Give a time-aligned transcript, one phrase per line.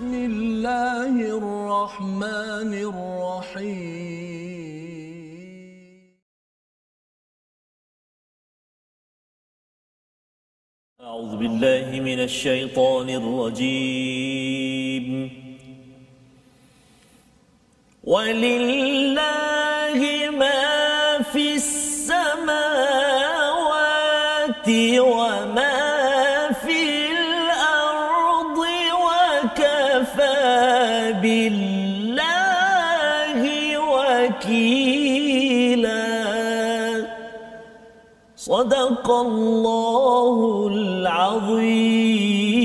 [0.00, 3.90] بسم الله الرحمن الرحيم.
[11.00, 15.06] أعوذ بالله من الشيطان الرجيم.
[18.04, 19.69] ولله
[39.09, 42.58] صدق الله العظيم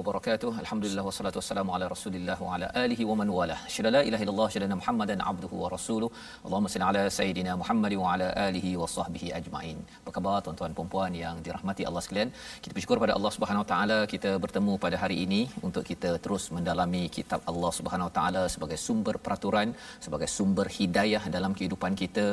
[0.00, 0.50] wabarakatuh.
[0.62, 3.56] Alhamdulillah wassalatu wassalamu ala Rasulillah wa ala alihi wa man wala.
[3.74, 6.08] Syada la ilaha illallah syada Muhammadan abduhu wa rasuluh.
[6.46, 9.78] Allahumma salli ala sayidina Muhammad wa ala alihi wa sahbihi ajma'in.
[10.00, 12.30] Apa khabar tuan-tuan dan puan yang dirahmati Allah sekalian?
[12.62, 16.46] Kita bersyukur pada Allah Subhanahu wa taala kita bertemu pada hari ini untuk kita terus
[16.58, 19.68] mendalami kitab Allah Subhanahu wa taala sebagai sumber peraturan,
[20.06, 22.26] sebagai sumber hidayah dalam kehidupan kita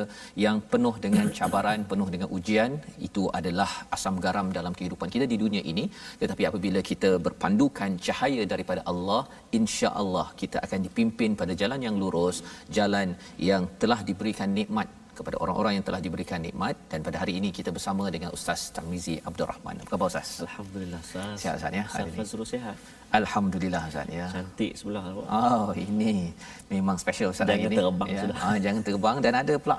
[0.46, 2.72] yang penuh dengan cabaran, penuh dengan ujian.
[3.10, 5.86] Itu adalah asam garam dalam kehidupan kita di dunia ini.
[6.22, 7.12] Tetapi apabila kita
[7.58, 9.22] berpandukan cahaya daripada Allah,
[9.58, 12.36] insya-Allah kita akan dipimpin pada jalan yang lurus,
[12.76, 13.08] jalan
[13.50, 14.86] yang telah diberikan nikmat
[15.18, 19.14] kepada orang-orang yang telah diberikan nikmat dan pada hari ini kita bersama dengan Ustaz Tarmizi
[19.28, 19.76] Abdul Rahman.
[19.82, 20.28] Apa khabar Ustaz?
[20.46, 21.34] Alhamdulillah Ustaz.
[21.42, 21.84] Sihat Ustaz ya?
[21.90, 22.76] Ustaz Fazrul sihat.
[23.20, 24.26] Alhamdulillah Ustaz ya.
[24.36, 25.26] Cantik sebelah awak.
[25.42, 26.30] Oh, ini
[26.70, 27.78] memang special Ustaz Jangan hari ini.
[27.82, 28.20] terbang ya.
[28.22, 28.36] sudah.
[28.46, 29.78] Ah, jangan terbang dan ada pula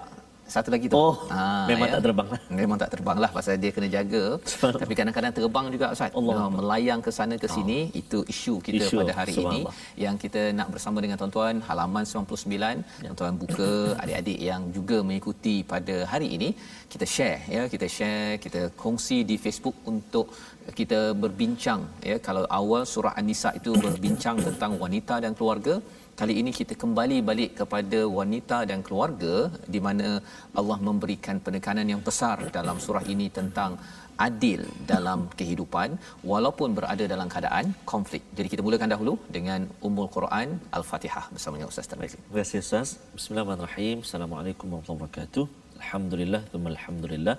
[0.53, 0.97] satu lagi tu.
[0.97, 2.39] Oh, Ah, memang tak terbang lah.
[2.59, 4.23] Memang tak terbang lah pasal dia kena jaga.
[4.81, 6.11] Tapi kadang-kadang terbang juga Ustaz.
[6.19, 6.35] Allah.
[6.41, 9.59] Ah, melayang ke sana ke sini itu isu kita Isu, pada hari ini
[10.05, 13.09] yang kita nak bersama dengan tuan-tuan halaman 99 Ya.
[13.09, 13.69] tuan-tuan buka
[14.03, 16.49] adik-adik yang juga mengikuti pada hari ini
[16.93, 20.25] kita share ya kita share kita kongsi di Facebook untuk
[20.79, 25.75] kita berbincang ya kalau awal surah an-nisa itu berbincang tentang wanita dan keluarga
[26.19, 29.35] kali ini kita kembali balik kepada wanita dan keluarga
[29.73, 30.07] di mana
[30.59, 33.71] Allah memberikan penekanan yang besar dalam surah ini tentang
[34.27, 35.89] adil dalam kehidupan
[36.31, 38.23] walaupun berada dalam keadaan konflik.
[38.37, 40.47] Jadi kita mulakan dahulu dengan Ummul Quran
[40.79, 42.19] Al-Fatihah bersama dengan Ustaz Tarmizi.
[42.25, 42.89] Terima kasih Ustaz.
[43.17, 43.97] Bismillahirrahmanirrahim.
[44.07, 45.45] Assalamualaikum warahmatullahi wabarakatuh.
[45.83, 47.37] Alhamdulillah, thumma alhamdulillah.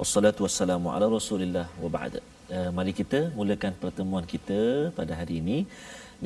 [0.00, 2.16] Wassalatu wassalamu ala Rasulillah wa ba'd.
[2.56, 4.60] Uh, mari kita mulakan pertemuan kita
[4.98, 5.58] pada hari ini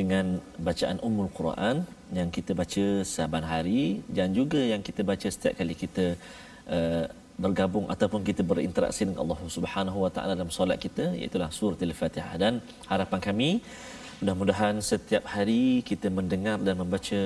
[0.01, 1.77] dengan bacaan Ummul Quran
[2.19, 6.07] yang kita baca saban hari dan juga yang kita baca setiap kali kita
[6.77, 7.05] uh,
[7.45, 12.35] bergabung ataupun kita berinteraksi dengan Allah Subhanahu wa taala dalam solat kita iaitu surah Al-Fatihah
[12.43, 12.55] dan
[12.93, 13.51] harapan kami
[14.23, 17.21] mudah-mudahan setiap hari kita mendengar dan membaca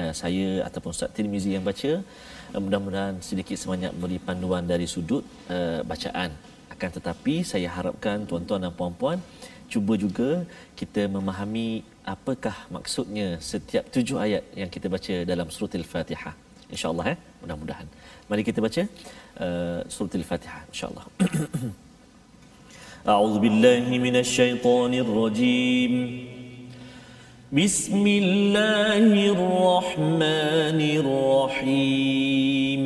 [0.00, 1.92] uh, saya ataupun Ustaz Tirmizi yang baca
[2.54, 5.24] uh, mudah-mudahan sedikit sebanyak beri panduan dari sudut
[5.56, 6.32] uh, bacaan.
[6.72, 9.18] Akan tetapi saya harapkan tuan-tuan dan puan-puan
[9.73, 10.29] cuba juga
[10.79, 11.67] kita memahami
[12.13, 16.33] apakah maksudnya setiap tujuh ayat yang kita baca dalam surah Al-Fatihah
[16.73, 17.87] insyaallah eh mudah-mudahan
[18.29, 18.83] mari kita baca
[19.45, 21.05] uh, surah Al-Fatihah insyaallah
[23.13, 25.93] أعوذ بالله من الشيطان الرجيم
[27.51, 32.81] بسم الله الرحمن الرحيم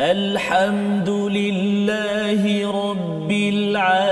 [0.00, 2.42] الحمد لله
[2.84, 4.11] رب العالمين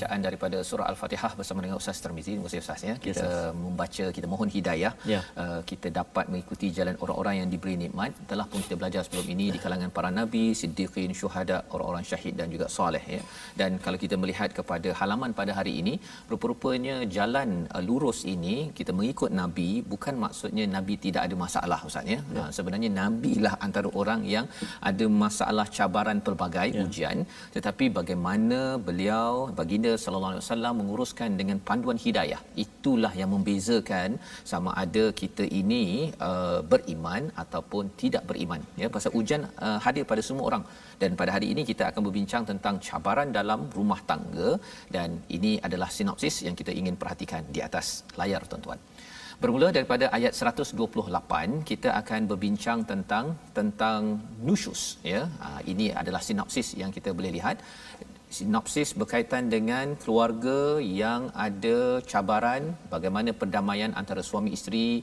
[0.00, 1.96] Bacaan daripada surah Al-Fatihah bersama dengan Ustaz.
[2.04, 2.94] Terima kasih Ustaz ya.
[3.06, 3.26] Kita
[3.64, 4.92] membaca, kita mohon hidayah.
[5.12, 5.20] Ya.
[5.42, 8.16] Uh, kita dapat mengikuti jalan orang-orang yang diberi nikmat.
[8.30, 12.48] Telah pun kita belajar sebelum ini di kalangan para nabi, siddiqin, syuhada, orang-orang syahid dan
[12.54, 13.20] juga soleh ya.
[13.60, 15.94] Dan kalau kita melihat kepada halaman pada hari ini,
[16.32, 22.08] rupa-rupanya jalan uh, lurus ini kita mengikut nabi bukan maksudnya nabi tidak ada masalah Ustaz
[22.14, 22.20] ya.
[22.38, 22.40] ya.
[22.40, 24.48] Uh, sebenarnya nabi lah antara orang yang
[24.90, 26.82] ada masalah cabaran pelbagai ya.
[26.88, 27.18] ujian
[27.58, 28.58] tetapi bagaimana
[28.88, 29.28] beliau
[29.60, 34.18] baginda sallallahu alaihi wasallam menguruskan dengan panduan hidayah itulah yang membezakan
[34.52, 35.84] sama ada kita ini
[36.28, 40.64] uh, beriman ataupun tidak beriman ya pasal ujian uh, hadir pada semua orang
[41.02, 44.50] dan pada hari ini kita akan berbincang tentang cabaran dalam rumah tangga
[44.96, 47.88] dan ini adalah sinopsis yang kita ingin perhatikan di atas
[48.20, 48.80] layar tuan-tuan
[49.42, 53.26] Bermula daripada ayat 128 kita akan berbincang tentang
[53.58, 54.82] tentang nusyus
[55.12, 55.22] ya.
[55.42, 57.56] Ha, ini adalah sinopsis yang kita boleh lihat.
[58.36, 61.78] Sinopsis berkaitan dengan keluarga yang ada
[62.10, 62.62] cabaran
[62.92, 65.02] bagaimana perdamaian antara suami isteri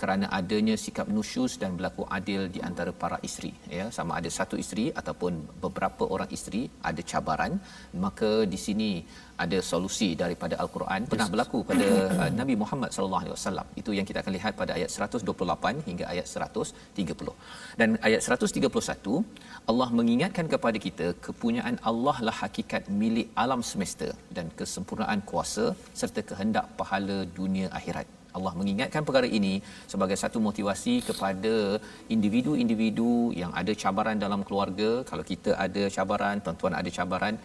[0.00, 3.86] kerana adanya sikap nusyus dan berlaku adil di antara para isteri ya.
[3.96, 5.32] Sama ada satu isteri ataupun
[5.64, 7.58] beberapa orang isteri ada cabaran
[8.04, 8.90] maka di sini
[9.44, 11.88] ada solusi daripada al-Quran pernah berlaku pada
[12.22, 13.66] uh, Nabi Muhammad sallallahu alaihi wasallam.
[13.80, 17.34] Itu yang kita akan lihat pada ayat 128 hingga ayat 130
[17.80, 24.46] dan ayat 131 Allah mengingatkan kepada kita kepunyaan Allah lah hakikat milik alam semesta dan
[24.58, 25.64] kesempurnaan kuasa
[26.00, 28.06] serta kehendak pahala dunia akhirat
[28.36, 29.52] Allah mengingatkan perkara ini
[29.92, 31.54] sebagai satu motivasi kepada
[32.14, 33.12] individu-individu
[33.42, 34.90] yang ada cabaran dalam keluarga.
[35.10, 37.36] Kalau kita ada cabaran, tuan-tuan ada cabaran,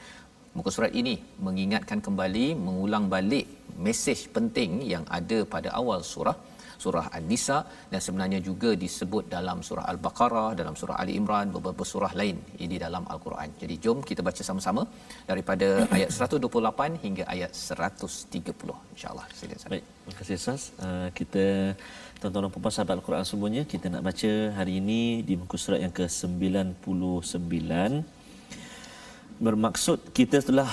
[0.58, 1.16] muka surat ini
[1.48, 3.48] mengingatkan kembali, mengulang balik
[3.86, 6.38] mesej penting yang ada pada awal surah
[6.84, 7.58] surah An-Nisa
[7.92, 12.76] dan sebenarnya juga disebut dalam surah Al-Baqarah, dalam surah Ali Imran, beberapa surah lain ini
[12.86, 13.50] dalam Al-Quran.
[13.62, 14.84] Jadi jom kita baca sama-sama
[15.32, 19.26] daripada ayat 128 hingga ayat 130 insya-Allah.
[19.74, 20.62] Baik, terima kasih Ustaz.
[20.86, 21.46] Uh, kita
[22.20, 27.72] tuan-tuan dan sahabat Al-Quran semuanya, kita nak baca hari ini di muka surat yang ke-99.
[29.46, 30.70] Bermaksud kita telah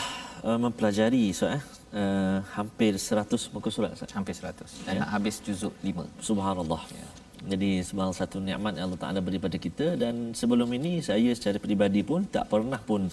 [0.47, 1.63] uh, mempelajari soal eh,
[1.95, 4.13] uh, hampir 100 muka surat Ustaz.
[4.17, 5.01] Hampir 100 dan ya.
[5.03, 6.07] nak habis juzuk 5.
[6.29, 6.83] Subhanallah.
[6.95, 7.07] Ya.
[7.41, 11.57] Jadi sebagai satu nikmat yang Allah Taala beri pada kita dan sebelum ini saya secara
[11.57, 13.09] peribadi pun tak pernah pun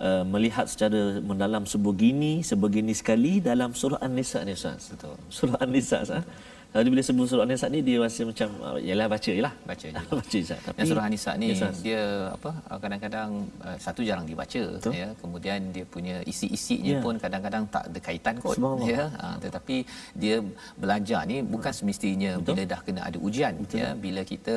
[0.00, 4.88] uh, melihat secara mendalam sebegini sebegini sekali dalam surah An-Nisa ni Ustaz.
[4.88, 5.16] Betul.
[5.28, 6.24] Surah An-Nisa Ustaz.
[6.68, 8.48] Jadi bila sebut surah An-Nisa ni dia rasa macam
[8.88, 10.02] yalah baca jelah baca je.
[10.20, 10.56] baca je.
[10.68, 12.02] Tapi surah An-Nisa ni yes, dia
[12.36, 12.50] apa
[12.82, 13.30] kadang-kadang
[13.64, 14.92] uh, satu jarang dibaca Betul.
[14.92, 15.08] ya.
[15.22, 17.04] Kemudian dia punya isi-isinya yeah.
[17.04, 19.08] pun kadang-kadang tak ada kaitan kot ya.
[19.16, 19.76] Uh, tetapi
[20.12, 20.44] dia
[20.76, 22.52] belajar ni bukan semestinya Betul.
[22.52, 23.80] bila dah kena ada ujian Betul.
[23.80, 23.88] ya.
[23.96, 24.56] Bila kita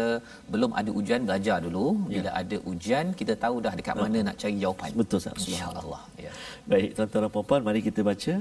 [0.51, 1.85] belum ada ujian belajar dulu.
[2.11, 2.19] Ya.
[2.19, 4.23] Bila ada ujian kita tahu dah dekat mana uh.
[4.27, 4.89] nak cari jawapan.
[4.99, 6.03] Betul Insya-Allah.
[6.19, 6.31] Ya.
[6.67, 8.35] Baik tuan-tuan dan puan-puan mari kita baca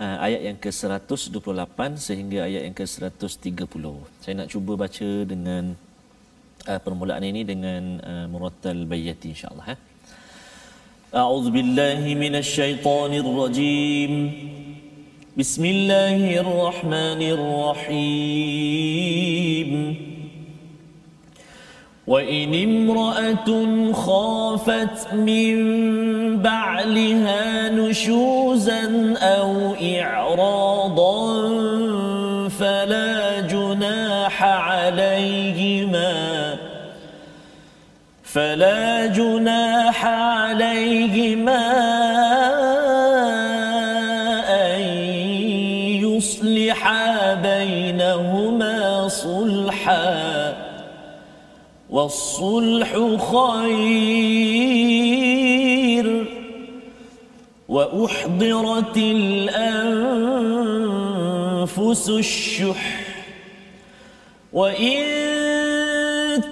[0.00, 3.84] uh, ayat yang ke-128 sehingga ayat yang ke-130.
[4.22, 5.76] Saya nak cuba baca dengan
[6.68, 9.80] uh, permulaan ini dengan uh, murattal bayati insya-Allah eh.
[11.16, 14.12] أعوذ بالله من الشيطان الرجيم
[15.38, 18.56] بسم الله الرحمن الرحيم
[22.11, 23.49] وإن امرأة
[23.93, 25.57] خافت من
[26.41, 31.49] بعلها نشوزا أو إعراضا
[32.49, 36.13] فلا جناح عليهما
[38.23, 41.71] فلا جناح عليهما
[44.49, 44.81] أن
[46.03, 50.30] يصلحا بينهما صلحا
[51.91, 52.89] والصلح
[53.31, 54.61] خير
[57.69, 59.59] وأحضرت الأنفس
[62.09, 63.01] الشح
[64.53, 65.01] وإن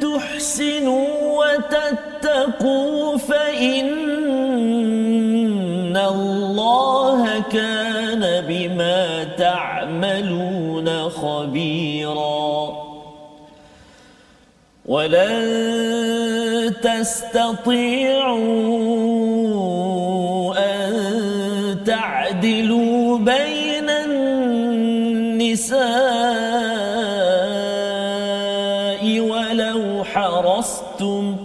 [0.01, 1.07] تحسنوا
[1.39, 3.97] وتتقوا فإن
[5.97, 11.98] الله كان بما تعملون خبيراً
[14.89, 18.39] ولن تستطيعوا
[20.57, 20.93] أن
[21.85, 25.79] تعدلوا بين النساء
[29.19, 31.37] ولو حرصتم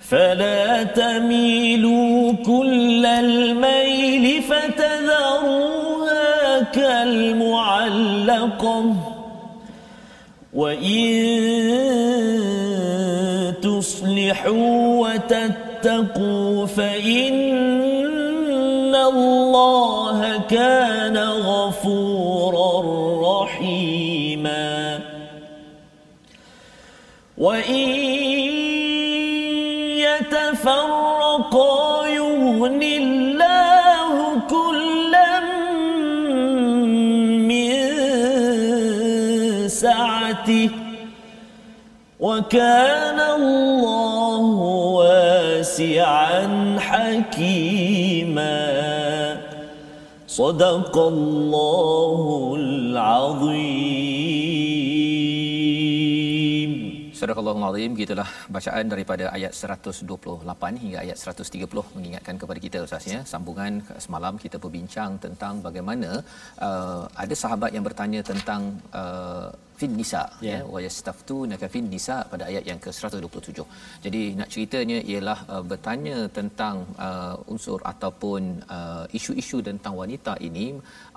[0.00, 5.82] فلا تميلوا كل الميل فتذروها
[6.62, 8.12] كالمعلقة
[10.52, 11.12] وإن
[13.62, 17.72] تصلحوا وتتقوا فإن
[18.94, 22.82] الله كان غفورا
[23.42, 25.00] رحيما
[27.38, 27.88] وإن
[30.62, 33.61] يتفرقا يغن الله
[39.81, 40.69] سعته
[42.19, 44.41] وكان الله
[44.99, 46.43] واسعا
[46.79, 48.57] حكيما
[50.27, 54.17] صدق الله العظيم
[57.17, 63.19] Surah Al-Azim gitulah bacaan daripada ayat 128 hingga ayat 130 mengingatkan kepada kita Ustaz ya
[63.31, 66.09] sambungan semalam kita berbincang tentang bagaimana
[66.67, 68.61] uh, ada sahabat yang bertanya tentang
[69.01, 69.49] uh,
[69.82, 70.60] fin nisa yeah.
[70.62, 73.58] ya wa yastaftunaka fin nisa pada ayat yang ke-127.
[74.04, 78.42] Jadi nak ceritanya ialah uh, bertanya tentang uh, unsur ataupun
[78.76, 80.66] uh, isu-isu tentang wanita ini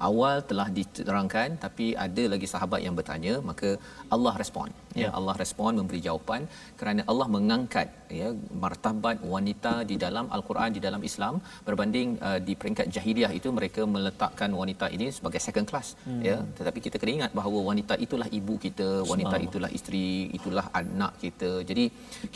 [0.09, 3.69] awal telah diterangkan tapi ada lagi sahabat yang bertanya maka
[4.15, 5.11] Allah respon ya yeah.
[5.17, 6.41] Allah respon memberi jawapan
[6.79, 7.87] kerana Allah mengangkat
[8.19, 8.29] ya
[8.63, 11.35] martabat wanita di dalam al-Quran di dalam Islam
[11.67, 16.21] berbanding uh, di peringkat jahiliah itu mereka meletakkan wanita ini sebagai second class hmm.
[16.29, 20.07] ya tetapi kita kena ingat bahawa wanita itulah ibu kita wanita itulah isteri
[20.39, 21.85] itulah anak kita jadi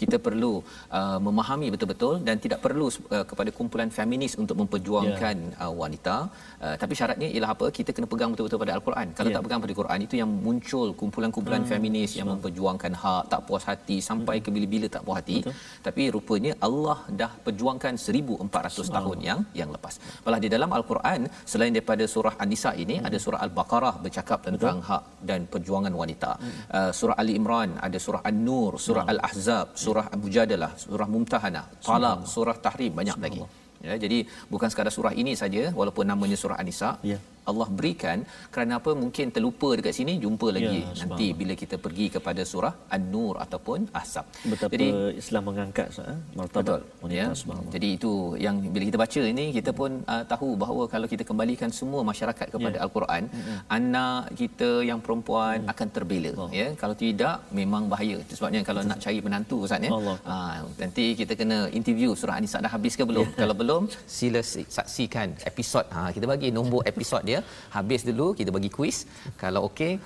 [0.02, 0.54] kita perlu
[1.00, 5.64] uh, memahami betul-betul dan tidak perlu uh, kepada kumpulan feminis untuk memperjuangkan yeah.
[5.66, 6.18] uh, wanita
[6.66, 9.38] uh, tapi syaratnya ialah apa kita kena pegang betul-betul pada al-Quran kalau yeah.
[9.38, 11.72] tak pegang pada Quran itu yang muncul kumpulan-kumpulan hmm.
[11.74, 14.46] feminis yang memperjuangkan hak tak puas hati sampai hmm.
[14.48, 15.56] ke bila-bila tak puas hati betul.
[15.88, 21.74] tapi rupanya Allah dah perjuangkan 1400 tahun yang yang lepas malah di dalam al-Quran selain
[21.78, 23.08] daripada surah an-nisa ini hmm.
[23.10, 24.90] ada surah al-baqarah bercakap tentang betul.
[24.90, 26.60] hak dan perjuangan wanita hmm.
[26.80, 29.14] uh, surah ali imran ada surah an-nur surah hmm.
[29.14, 33.42] al-ahzab surah mujadalah surah mumtahanah talaq surah tahrim banyak lagi
[33.88, 34.18] ya jadi
[34.54, 37.20] bukan sekadar surah ini saja walaupun namanya surah an-nisa ya
[37.52, 38.18] Allah berikan
[38.54, 42.74] kerana apa mungkin terlupa dekat sini jumpa lagi ya, nanti bila kita pergi kepada surah
[42.96, 44.26] An-Nur ataupun Ahzab.
[44.52, 44.88] Betapa jadi
[45.22, 46.82] Islam mengangkat eh, martabat
[47.18, 47.28] ya.
[47.76, 48.12] Jadi itu
[48.46, 52.48] yang bila kita baca ini kita pun uh, tahu bahawa kalau kita kembalikan semua masyarakat
[52.56, 52.84] kepada ya.
[52.86, 53.58] Al-Quran, ya.
[53.78, 55.72] anak kita yang perempuan ya.
[55.74, 56.50] akan terbela oh.
[56.60, 56.68] ya.
[56.82, 58.18] Kalau tidak memang bahaya.
[58.26, 58.92] Itu sebabnya kalau Betul.
[58.94, 59.92] nak cari menantu Ustaz ya.
[59.96, 63.28] Uh, nanti kita kena interview surah An-Nisa dah habis ke belum?
[63.34, 63.38] Ya.
[63.42, 63.82] Kalau belum
[64.18, 64.42] sila
[64.78, 65.86] saksikan episod.
[65.96, 67.39] Ha kita bagi nombor episod dia
[67.76, 69.06] habis dulu kita bagi kuis
[69.42, 70.00] kalau okey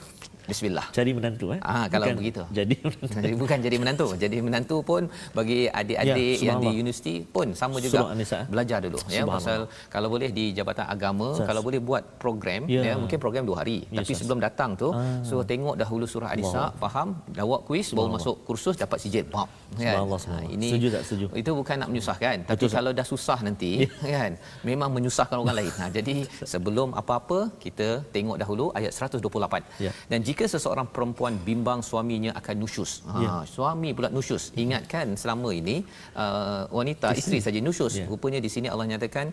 [0.50, 0.86] Bismillah.
[0.96, 1.60] Cari menantu eh.
[1.64, 2.42] Ah kalau bukan begitu.
[2.58, 3.16] Jadi menantu.
[3.24, 4.08] Jadi bukan jadi menantu.
[4.24, 5.02] Jadi menantu pun
[5.38, 8.38] bagi adik-adik ya, yang di universiti pun sama juga Anissa.
[8.44, 8.46] Eh.
[8.54, 9.60] belajar dulu ya pasal
[9.94, 11.48] kalau boleh di jabatan agama Sas.
[11.50, 14.20] kalau boleh buat program ya, ya mungkin program dua hari ya, tapi Sas.
[14.22, 15.22] sebelum datang tu ah.
[15.30, 17.10] so tengok dahulu surah Anissa faham
[17.40, 19.26] jawab kuis baru masuk kursus dapat sijil.
[19.34, 19.50] Pop.
[19.80, 19.98] Kan?
[20.06, 21.26] Ha, ini setuju tak setuju.
[21.42, 23.72] Itu bukan nak menyusahkan tapi Betul, kalau dah susah nanti
[24.12, 24.18] ya.
[24.18, 24.32] kan
[24.70, 25.74] memang menyusahkan orang lain.
[25.80, 26.16] Ha, jadi
[26.54, 29.82] sebelum apa-apa kita tengok dahulu ayat 128.
[29.86, 29.92] Ya.
[30.12, 33.32] Dan jika seseorang perempuan bimbang suaminya akan nusyus ha ya.
[33.56, 35.76] suami pula nusyus ingatkan selama ini
[36.24, 38.06] uh, wanita isteri saja nusyus ya.
[38.12, 39.28] rupanya di sini Allah nyatakan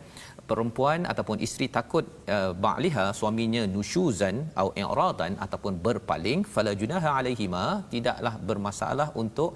[0.50, 2.04] perempuan ataupun isteri takut
[2.36, 7.64] uh, ba'liha suaminya nusyuzan atau i'radan ataupun berpaling fala junaha alaihima
[7.94, 9.50] tidaklah bermasalah untuk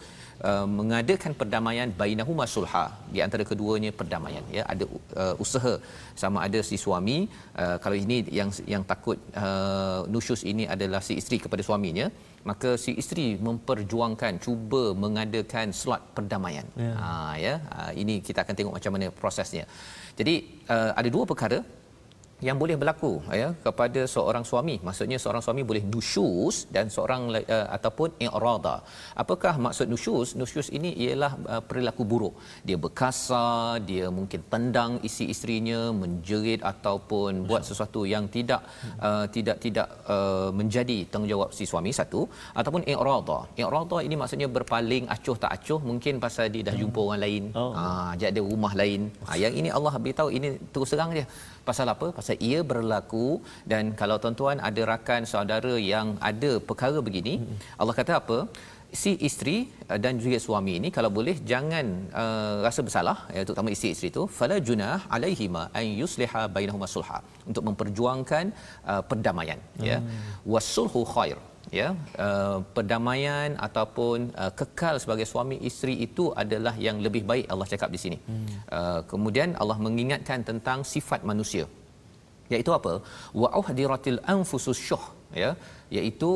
[0.48, 2.84] uh, mengadakan perdamaian bainahuma sulha.
[3.14, 4.64] Di antara keduanya perdamaian ya.
[4.72, 4.84] Ada
[5.22, 5.74] uh, usaha
[6.22, 7.18] sama ada si suami.
[7.62, 12.08] Uh, kalau ini yang yang takut uh, nusyus ini adalah si isteri kepada suaminya
[12.50, 16.66] maka si isteri memperjuangkan cuba mengadakan slot perdamaian.
[16.84, 16.92] Ya.
[17.02, 17.10] Ha
[17.44, 17.54] ya.
[17.72, 19.64] Ha, ini kita akan tengok macam mana prosesnya.
[20.18, 20.34] Jadi
[20.74, 21.58] uh, ada dua perkara
[22.46, 24.76] yang boleh berlaku ya kepada seorang suami.
[24.86, 28.76] Maksudnya seorang suami boleh nusyus dan seorang uh, ataupun i'rada.
[29.22, 30.34] Apakah maksud nusyus?
[30.40, 32.34] Nusyus ini ialah uh, perilaku buruk.
[32.66, 37.48] Dia berkasar dia mungkin tendang isi isterinya menjerit ataupun Masya.
[37.48, 38.62] buat sesuatu yang tidak
[39.08, 42.22] uh, tidak tidak uh, menjadi tanggungjawab si suami satu.
[42.60, 43.38] Ataupun i'rada.
[43.62, 47.44] I'rada ini maksudnya berpaling acuh tak acuh mungkin pasal dia dah jumpa orang lain.
[47.62, 47.70] Oh.
[47.78, 47.84] ha
[48.18, 49.00] jadi ada rumah lain.
[49.26, 51.26] Ha, yang ini Allah beritahu ini terus terang dia
[51.68, 52.06] pasal apa?
[52.18, 53.26] Pasal ia berlaku
[53.72, 57.58] dan kalau tuan-tuan ada rakan saudara yang ada perkara begini hmm.
[57.80, 58.38] Allah kata apa?
[59.02, 59.56] Si isteri
[59.90, 61.86] uh, dan juga suami ini kalau boleh jangan
[62.22, 67.18] uh, rasa bersalah ya terutama isteri-isteri itu fala junah alaihima an yusliha bainahuma sulha.
[67.50, 68.44] Untuk memperjuangkan
[68.90, 69.88] uh, perdamaian hmm.
[69.90, 69.98] ya
[70.54, 71.38] wasulhu khair
[71.78, 71.88] ya
[72.26, 77.90] uh, perdamaian ataupun uh, kekal sebagai suami isteri itu adalah yang lebih baik Allah cakap
[77.94, 78.18] di sini.
[78.28, 78.46] Hmm.
[78.78, 81.66] Uh, kemudian Allah mengingatkan tentang sifat manusia.
[82.52, 82.92] Iaitu apa?
[83.42, 85.04] Wa uhdiratil anfusus syuh
[85.42, 85.50] ya
[85.96, 86.30] iaitu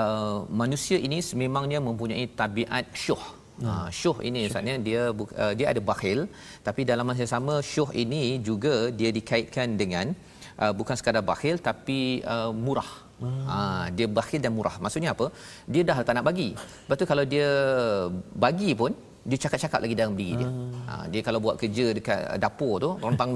[0.00, 3.24] uh, manusia ini sememangnya mempunyai tabiat syuh.
[3.64, 6.18] Ha, syuh ini misalnya dia uh, dia ada bakhil
[6.66, 10.12] tapi dalam masa yang sama syuh ini juga dia dikaitkan dengan
[10.60, 11.98] uh, bukan sekadar bakhil tapi
[12.34, 13.05] uh, murah.
[13.22, 13.44] Hmm.
[13.48, 13.56] Ha,
[13.96, 14.76] dia bakhil dan murah.
[14.84, 15.26] Maksudnya apa?
[15.72, 16.48] Dia dah tak nak bagi.
[16.56, 17.48] Lepas tu kalau dia
[18.44, 18.92] bagi pun
[19.26, 20.48] dia cakap-cakap lagi dalam diri dia.
[20.48, 20.74] Hmm.
[20.86, 23.30] Ha, dia kalau buat kerja dekat dapur tu, rontang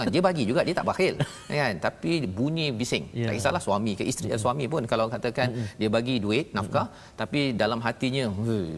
[0.00, 1.14] kan dia bagi juga dia tak bakhil
[1.60, 1.74] kan.
[1.86, 3.04] Tapi bunyi bising.
[3.14, 3.30] Yeah.
[3.30, 4.44] Tak kisahlah suami ke isteri mm-hmm.
[4.44, 5.78] suami pun kalau katakan mm-hmm.
[5.80, 7.18] dia bagi duit nafkah mm-hmm.
[7.20, 8.24] tapi dalam hatinya,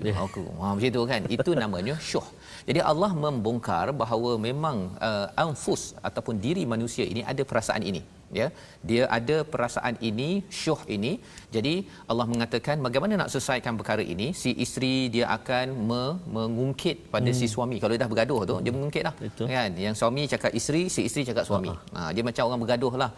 [0.04, 0.20] yeah.
[0.26, 1.20] aku ha, macam tu kan.
[1.36, 2.26] Itu namanya syuh.
[2.68, 4.76] Jadi Allah membongkar bahawa memang
[5.08, 8.46] uh, anfus ataupun diri manusia ini ada perasaan ini ya.
[8.88, 10.28] Dia ada perasaan ini
[10.62, 11.12] syuh ini.
[11.54, 11.74] Jadi
[12.10, 14.28] Allah mengatakan bagaimana nak selesaikan perkara ini?
[14.42, 17.38] Si isteri dia akan me- mengungkit pada hmm.
[17.40, 17.76] si suami.
[17.82, 19.14] Kalau dah bergaduh tu dia mengungkitlah.
[19.24, 19.46] Betul.
[19.54, 19.70] kan?
[19.86, 21.72] Yang suami cakap isteri si isteri cakap suami.
[21.96, 23.10] Ha dia macam orang bergaduh lah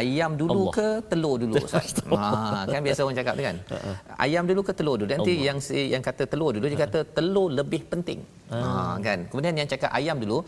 [0.00, 0.74] ayam dulu Allah.
[0.76, 1.54] ke telur dulu?
[1.66, 1.94] Ustaz?
[2.10, 3.56] Ha kan biasa orang cakap tu kan.
[4.26, 5.08] Ayam dulu ke telur dulu?
[5.14, 8.20] Nanti yang si yang kata telur dulu dia kata telur lebih penting.
[8.52, 9.00] Ha.
[9.06, 9.18] Kan?
[9.30, 10.38] Kemudian yang cakap ayam dulu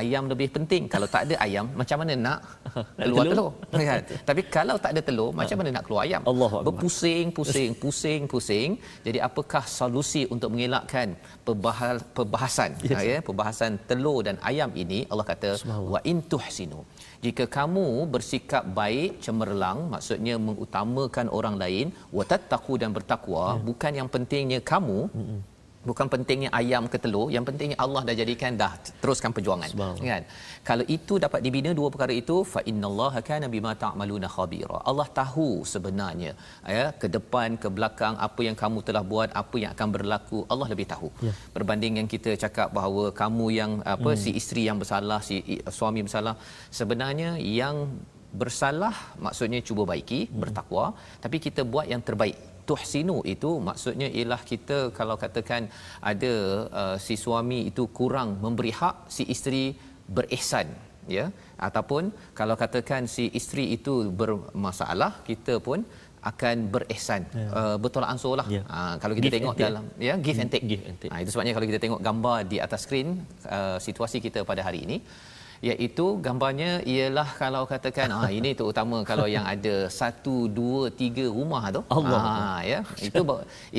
[0.00, 0.82] ayam lebih penting.
[0.94, 2.38] Kalau tak ada ayam macam mana nak
[3.06, 3.50] keluar telur?
[3.90, 4.00] kan?
[4.28, 6.22] Tapi kalau tak ada telur macam mana nak keluar ayam?
[6.30, 6.50] Akbar.
[6.68, 8.70] berpusing pusing pusing pusing.
[9.06, 11.08] Jadi apakah solusi untuk mengelakkan
[11.46, 12.70] perbahal, perbahasan?
[12.84, 13.00] Yes.
[13.10, 15.50] ya perbahasan telur dan ayam ini Allah kata
[15.92, 16.80] wa in tuhsinu
[17.24, 23.64] jika kamu bersikap baik cemerlang maksudnya mengutamakan orang lain wa tattaqu dan bertakwa yeah.
[23.68, 25.47] bukan yang pentingnya kamu mm-hmm
[25.86, 29.70] bukan pentingnya ayam ke telur yang pentingnya Allah dah jadikan dah teruskan perjuangan.
[30.10, 30.24] Kan?
[30.68, 34.78] Kalau itu dapat dibina dua perkara itu fa innallaha kana bima ta'maluna khabira.
[34.90, 36.32] Allah tahu sebenarnya
[36.76, 40.38] ya ke depan ke belakang apa yang kamu telah buat apa yang akan berlaku.
[40.52, 41.10] Allah lebih tahu.
[41.26, 41.32] Ya.
[41.56, 44.20] berbanding yang kita cakap bahawa kamu yang apa hmm.
[44.22, 45.36] si isteri yang bersalah si
[45.78, 46.34] suami bersalah
[46.78, 47.30] sebenarnya
[47.60, 47.76] yang
[48.42, 48.94] bersalah
[49.24, 50.36] maksudnya cuba baiki hmm.
[50.42, 50.84] bertakwa
[51.24, 52.36] tapi kita buat yang terbaik
[52.70, 55.62] tuhsinu itu maksudnya ialah kita kalau katakan
[56.10, 56.34] ada
[56.80, 59.64] uh, si suami itu kurang memberi hak si isteri
[60.16, 60.68] berihsan
[61.16, 61.24] ya
[61.68, 62.04] ataupun
[62.38, 65.80] kalau katakan si isteri itu bermasalah kita pun
[66.30, 67.48] akan berihsan ya.
[67.60, 68.62] uh, betul ansur lah ya.
[68.76, 71.10] uh, kalau kita give tengok dalam ya give and take, give and take.
[71.12, 73.10] Uh, itu sebabnya kalau kita tengok gambar di atas skrin
[73.56, 74.96] uh, situasi kita pada hari ini
[75.58, 80.22] iaitu gambarnya ialah kalau katakan ah ini terutama kalau yang ada 1
[80.54, 82.20] 2 3 rumah tu Allah.
[82.22, 83.22] ah ya itu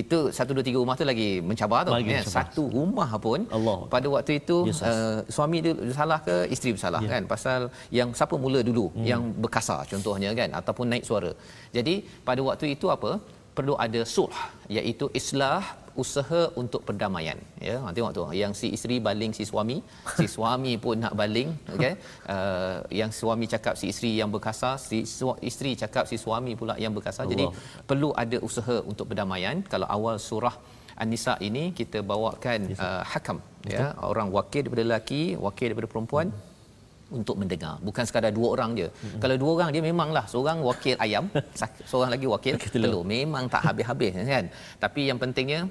[0.01, 2.35] itu 1 2 3 rumah tu lagi mencabar tu Lagi ya mencabar.
[2.35, 3.77] satu rumah pun Allah.
[3.93, 7.09] pada waktu itu Yes, uh, suami dia bersalah ke isteri bersalah Ya.
[7.15, 7.59] kan pasal
[7.99, 9.05] yang siapa mula dulu hmm.
[9.11, 11.31] yang berkasar contohnya kan ataupun naik suara
[11.77, 11.95] jadi
[12.27, 13.11] pada waktu itu apa
[13.57, 14.35] perlu ada sulh
[14.77, 15.63] iaitu islah
[16.01, 17.75] usaha untuk perdamaian ya.
[17.83, 19.77] Ha, tengok tu yang si isteri baling si suami
[20.19, 21.93] si suami pun nak baling okey.
[22.35, 26.75] Uh, yang suami cakap si isteri yang berkasar si su- isteri cakap si suami pula
[26.83, 27.25] yang berkasar.
[27.33, 27.83] Jadi Allah.
[27.89, 29.57] perlu ada usaha untuk perdamaian.
[29.73, 30.55] Kalau awal surah
[30.99, 33.37] An-Nisa ini kita bawakan uh, hakam
[33.73, 33.95] ya.
[34.11, 37.17] orang wakil daripada lelaki wakil daripada perempuan hmm.
[37.17, 37.75] untuk mendengar.
[37.87, 38.87] Bukan sekadar dua orang je.
[38.91, 39.19] Mm-hmm.
[39.23, 41.25] kalau dua orang dia memanglah seorang wakil ayam
[41.91, 43.03] seorang lagi wakil telur.
[43.15, 44.45] Memang tak habis-habis kan.
[44.83, 45.61] Tapi yang pentingnya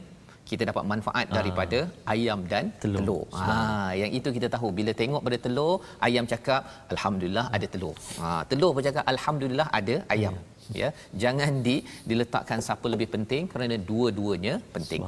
[0.51, 1.37] kita dapat manfaat Ah.
[1.39, 1.79] daripada
[2.15, 3.01] ayam dan Telur.
[3.01, 3.25] telur.
[3.41, 3.57] Ha
[4.03, 5.75] yang itu kita tahu bila tengok pada telur
[6.09, 6.63] ayam cakap
[6.95, 7.97] alhamdulillah ada telur.
[8.21, 10.37] Ha telur pun cakap alhamdulillah ada ayam.
[10.81, 10.89] Ya,
[11.23, 11.75] jangan di
[12.11, 15.01] diletakkan siapa lebih penting kerana dua-duanya penting.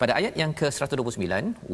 [0.00, 1.24] Pada ayat yang ke-129,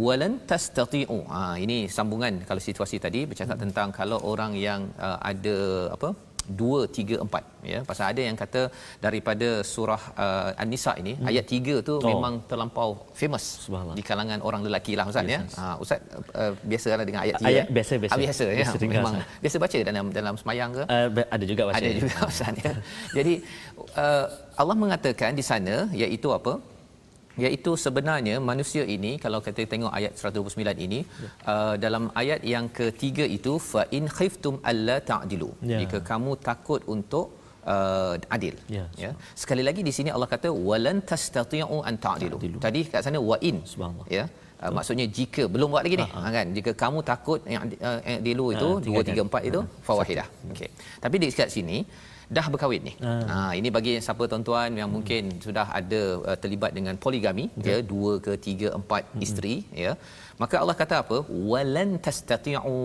[0.05, 1.19] walan tastati'u.
[1.35, 3.65] Ha ini sambungan kalau situasi tadi bercakap hmm.
[3.65, 5.57] tentang kalau orang yang uh, ada
[5.97, 6.11] apa?
[6.61, 8.63] Dua, tiga, empat ya pasal ada yang kata
[9.03, 11.29] daripada surah uh, An-Nisa ini hmm.
[11.31, 12.11] ayat tiga tu Oh.
[12.13, 13.45] memang terlampau famous
[13.99, 15.41] di kalangan orang lelaki lah Ustaz Yes, ya.
[15.43, 15.55] yes.
[15.59, 16.01] Ha Ustaz
[16.41, 17.51] uh, biasa lah dengan ayat tiga.
[17.51, 18.15] Ayat biasa, biasa.
[18.15, 18.57] Ah, biasa ya.
[18.63, 19.41] Biasa memang Ustaz.
[19.43, 20.83] biasa baca dalam dalam semayang ke?
[20.87, 22.73] Uh, ada juga bahasa ada juga Ustaz ya.
[23.19, 23.35] Jadi
[23.99, 24.25] uh,
[24.61, 26.76] Allah mengatakan di sana iaitu apa?
[27.45, 31.31] Iaitu sebenarnya manusia ini kalau kita tengok ayat 129 ini ya.
[31.53, 35.51] uh, dalam ayat yang ketiga itu fa in khiftum alla ta'dilu.
[35.73, 35.79] Ya.
[35.83, 37.27] jika kamu takut untuk
[37.75, 38.55] uh, adil.
[38.77, 39.11] Ya, ya.
[39.43, 42.39] Sekali lagi di sini Allah kata walan tastati'u an ta'dilu.
[42.67, 43.59] Tadi kat sana wa in.
[43.73, 44.09] Subhanallah.
[44.19, 44.25] ya.
[44.65, 46.07] Uh, maksudnya jika belum buat lagi ni.
[46.17, 46.47] Ha, kan?
[46.57, 49.41] Jika kamu takut yang uh, dilu itu Ah, 2 tinggalkan.
[49.41, 50.71] 3 4 itu fawahidah okey.
[51.05, 51.79] Tapi di dekat sini
[52.37, 52.93] dah berkahwin ni.
[53.09, 53.23] Ah.
[53.31, 58.13] ha ini bagi siapa tuan-tuan yang mungkin sudah ada uh, terlibat dengan poligami ya dua
[58.27, 59.93] ke tiga empat isteri ya.
[60.43, 61.19] Maka Allah kata apa?
[61.51, 62.79] Walan tastati'u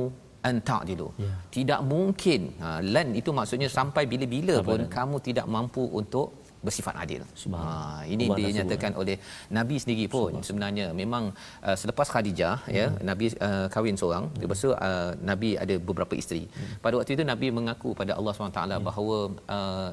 [0.50, 1.08] an ta'dilu.
[1.24, 1.32] Ya.
[1.56, 7.22] tidak mungkin ha, lan itu maksudnya sampai bila-bila pun kamu tidak mampu untuk bersifat adil.
[7.58, 9.16] Ha, ini Allah dinyatakan oleh
[9.58, 10.32] Nabi sendiri pun.
[10.50, 11.24] Sebenarnya memang
[11.68, 16.44] uh, selepas Khadijah ya Nabi uh, kahwin seorang lepas tu uh, Nabi ada beberapa isteri.
[16.86, 19.18] Pada waktu itu Nabi mengaku pada Allah SWT bahawa
[19.58, 19.92] uh,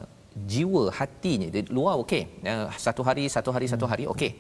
[0.53, 2.23] jiwa hatinya dia luar okey.
[2.53, 4.33] Uh, satu hari satu hari satu hari okey.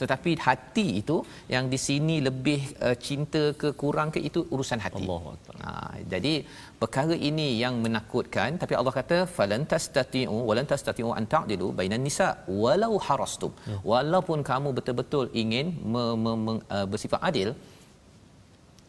[0.00, 1.16] Tetapi hati itu
[1.54, 5.04] yang di sini lebih uh, cinta ke kurang ke itu urusan hati.
[5.08, 5.40] Akbar.
[5.64, 5.72] Ha,
[6.12, 6.34] jadi
[6.82, 12.28] perkara ini yang menakutkan tapi Allah kata falan tastati'u walan tastati'u an ta'dilu bainan nisa
[12.62, 13.52] walau harastum.
[13.70, 13.78] Ya.
[13.92, 17.50] Walaupun kamu betul-betul ingin me, me, me, uh, bersifat adil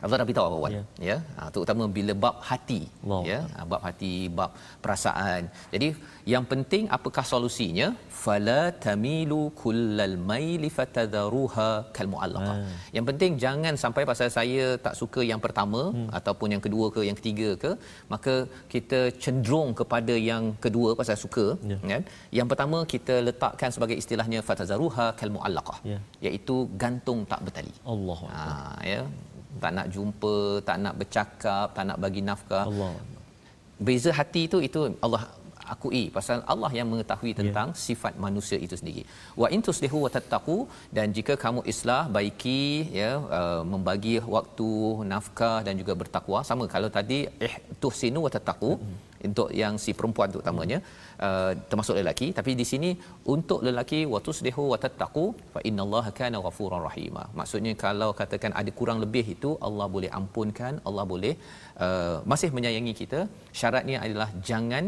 [0.06, 0.82] Allah dah beritahu awal Ya.
[1.10, 1.18] ya?
[1.38, 3.22] Ha, terutama bila bab hati Allah.
[3.32, 4.52] ya ha, bab hati bab
[4.84, 5.42] perasaan
[5.74, 5.88] jadi
[6.34, 7.88] yang penting apakah solusinya
[8.24, 12.76] fala tamilu kullal maili fatadharuha kal muallaqah Ah.
[12.96, 16.08] yang penting jangan sampai pasal saya tak suka yang pertama hmm.
[16.20, 17.72] ataupun yang kedua ke yang ketiga ke
[18.14, 18.36] maka
[18.74, 21.78] kita cenderung kepada yang kedua pasal suka Ya.
[21.94, 22.04] kan
[22.40, 26.00] yang pertama kita letakkan sebagai istilahnya fatadharuha kal muallaqah Ya.
[26.28, 28.46] iaitu gantung tak bertali Allah ha
[28.94, 29.02] ya
[29.64, 30.36] tak nak jumpa
[30.68, 32.66] tak nak bercakap tak nak bagi nafkah.
[32.70, 32.94] Allah.
[33.78, 35.24] Beza hati itu itu Allah
[35.74, 37.38] akui pasal Allah yang mengetahui Ya.
[37.42, 37.82] tentang yeah.
[37.86, 39.04] sifat manusia itu sendiri.
[39.42, 40.58] Wa in tuslihu wa tattaqu
[40.98, 42.62] dan jika kamu islah baiki
[43.02, 44.70] ya uh, membagi waktu
[45.12, 49.28] nafkah dan juga bertakwa sama kalau tadi eh tuhsinu wa tattaqu mm-hmm.
[49.30, 50.80] untuk yang si perempuan terutamanya
[51.28, 52.90] uh, termasuk lelaki tapi di sini
[53.36, 55.26] untuk lelaki wa tuslihu wa tattaqu
[55.56, 57.26] fa innallaha kana ghafurar rahima.
[57.40, 61.34] Maksudnya kalau katakan ada kurang lebih itu Allah boleh ampunkan, Allah boleh
[61.88, 63.22] uh, masih menyayangi kita.
[63.62, 64.86] Syaratnya adalah jangan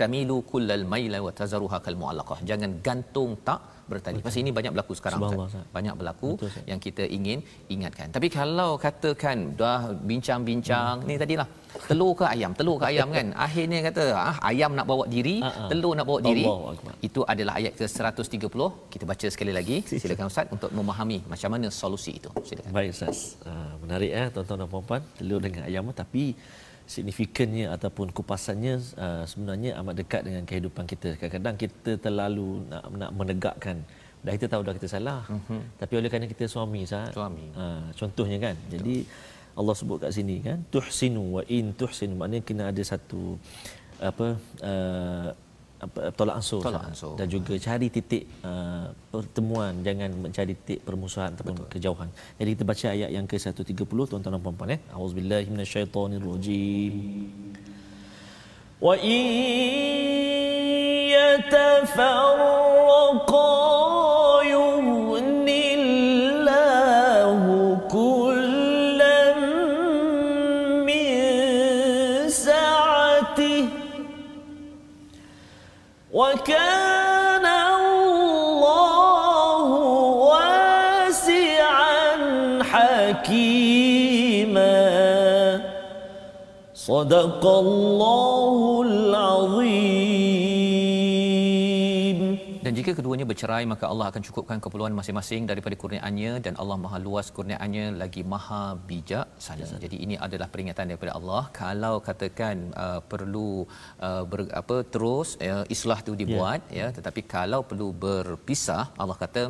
[0.00, 2.38] tamilu kullal maila wa tazaruha kal muallaqah.
[2.50, 5.64] Jangan gantung tak bertali pasal ini banyak berlaku sekarang Ustaz.
[5.76, 6.66] Banyak berlaku Betul, Ustaz.
[6.70, 7.38] yang kita ingin
[7.74, 8.08] ingatkan.
[8.16, 9.80] Tapi kalau katakan dah
[10.10, 11.08] bincang-bincang Hmm.
[11.08, 11.48] ni tadilah.
[11.88, 12.52] Telur ke ayam?
[12.58, 13.26] Telur ke ayam kan?
[13.46, 15.68] Akhirnya kata ah ayam nak bawa diri ah.
[15.70, 16.44] telur nak bawa diri.
[17.08, 19.76] Itu adalah ayat ke-130 kita baca sekali lagi.
[20.02, 22.30] Silakan ustaz untuk memahami macam mana solusi itu.
[22.48, 22.70] Silakan.
[22.78, 23.18] Baik Ustaz.
[23.50, 25.02] Uh, menarik eh tuan-tuan dan puan-puan.
[25.18, 26.24] Telur dengan ayam tapi
[26.88, 31.20] signifikannya ataupun kupasannya uh, sebenarnya amat dekat dengan kehidupan kita.
[31.20, 33.78] Kadang-kadang kita terlalu nak, nak menegakkan
[34.24, 35.22] dah kita tahu dah kita salah.
[35.30, 35.62] Uh-huh.
[35.78, 37.14] Tapi oleh kerana kita suami Ustaz.
[37.14, 37.46] Suami.
[37.54, 38.56] Uh, contohnya kan.
[38.72, 39.06] Jadi
[39.58, 43.34] Allah sebut kat sini kan tuhsinu wa in tuhsinu maknanya kena ada satu
[43.98, 45.28] apa uh,
[46.18, 47.14] tolak ansur Tolak ansur.
[47.14, 51.70] dan juga cari titik uh, pertemuan jangan mencari titik permusuhan ataupun Betul.
[51.78, 52.10] kejauhan.
[52.34, 54.82] Jadi kita baca ayat yang ke-130 tuan-tuan dan puan-puan eh.
[54.90, 56.94] Auzubillahi minasyaitonirrajim.
[58.82, 59.22] Wa in
[61.14, 63.46] yatafarraqa
[86.87, 90.43] صدق الله العظيم
[92.63, 96.97] Dan jika keduanya bercerai maka Allah akan cukupkan keperluan masing-masing daripada kurniaannya dan Allah Maha
[97.07, 99.67] luas kurniaannya lagi Maha bijaksana.
[99.83, 103.49] Jadi ini adalah peringatan daripada Allah kalau katakan uh, perlu
[104.07, 106.87] uh, ber, apa terus uh, islah tu dibuat ya.
[106.87, 109.43] ya tetapi kalau perlu berpisah Allah kata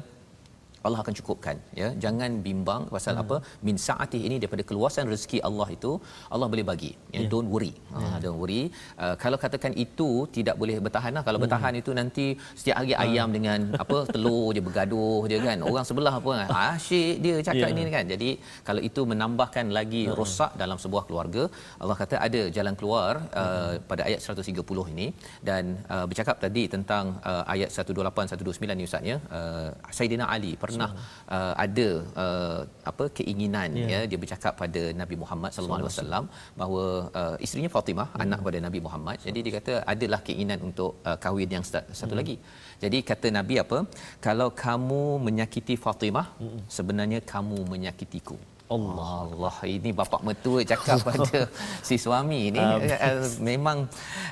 [0.88, 1.88] Allah akan cukupkan ya.
[2.04, 3.22] Jangan bimbang pasal hmm.
[3.24, 5.92] apa min saatih ini daripada keluasan rezeki Allah itu
[6.34, 7.20] Allah boleh bagi ya.
[7.22, 7.28] Ya.
[7.34, 7.72] don't worry.
[7.94, 8.62] Ha don't worry.
[9.04, 11.22] Uh, kalau katakan itu tidak boleh bertahan lah.
[11.28, 12.26] Kalau bertahan itu nanti
[12.60, 15.58] setiap hari ayam dengan apa telur je bergaduh je kan.
[15.70, 17.74] Orang sebelah apa kan asyik dia cakap Ya.
[17.74, 18.04] ini kan.
[18.12, 18.30] Jadi
[18.66, 21.42] kalau itu menambahkan lagi rosak dalam sebuah keluarga
[21.82, 25.06] Allah kata ada jalan keluar uh, pada ayat 130 ini.
[25.48, 29.16] Dan uh, bercakap tadi tentang uh, ayat 128 129 ni ustaz ya.
[29.38, 31.88] Uh, Saidina Ali pernah uh, ada
[32.24, 32.60] uh,
[32.90, 33.86] apa keinginan Ya.
[33.92, 36.24] ya dia bercakap pada Nabi Muhammad sallallahu alaihi wasallam
[36.60, 36.84] bahawa
[37.20, 38.22] uh, isterinya Fatimah Hmm.
[38.24, 42.12] anak pada Nabi Muhammad jadi dia kata adalah keinginan untuk uh, kahwin yang satu, satu
[42.14, 42.20] Hmm.
[42.22, 42.36] lagi
[42.84, 43.78] jadi kata Nabi apa
[44.26, 46.60] kalau kamu menyakiti Fatimah Hmm.
[46.76, 48.38] sebenarnya kamu menyakitiku
[48.68, 49.10] Allah.
[49.32, 51.40] Allah ini bapak mertua cakap pada
[51.80, 52.80] si suami ni Um.
[52.84, 53.78] uh, memang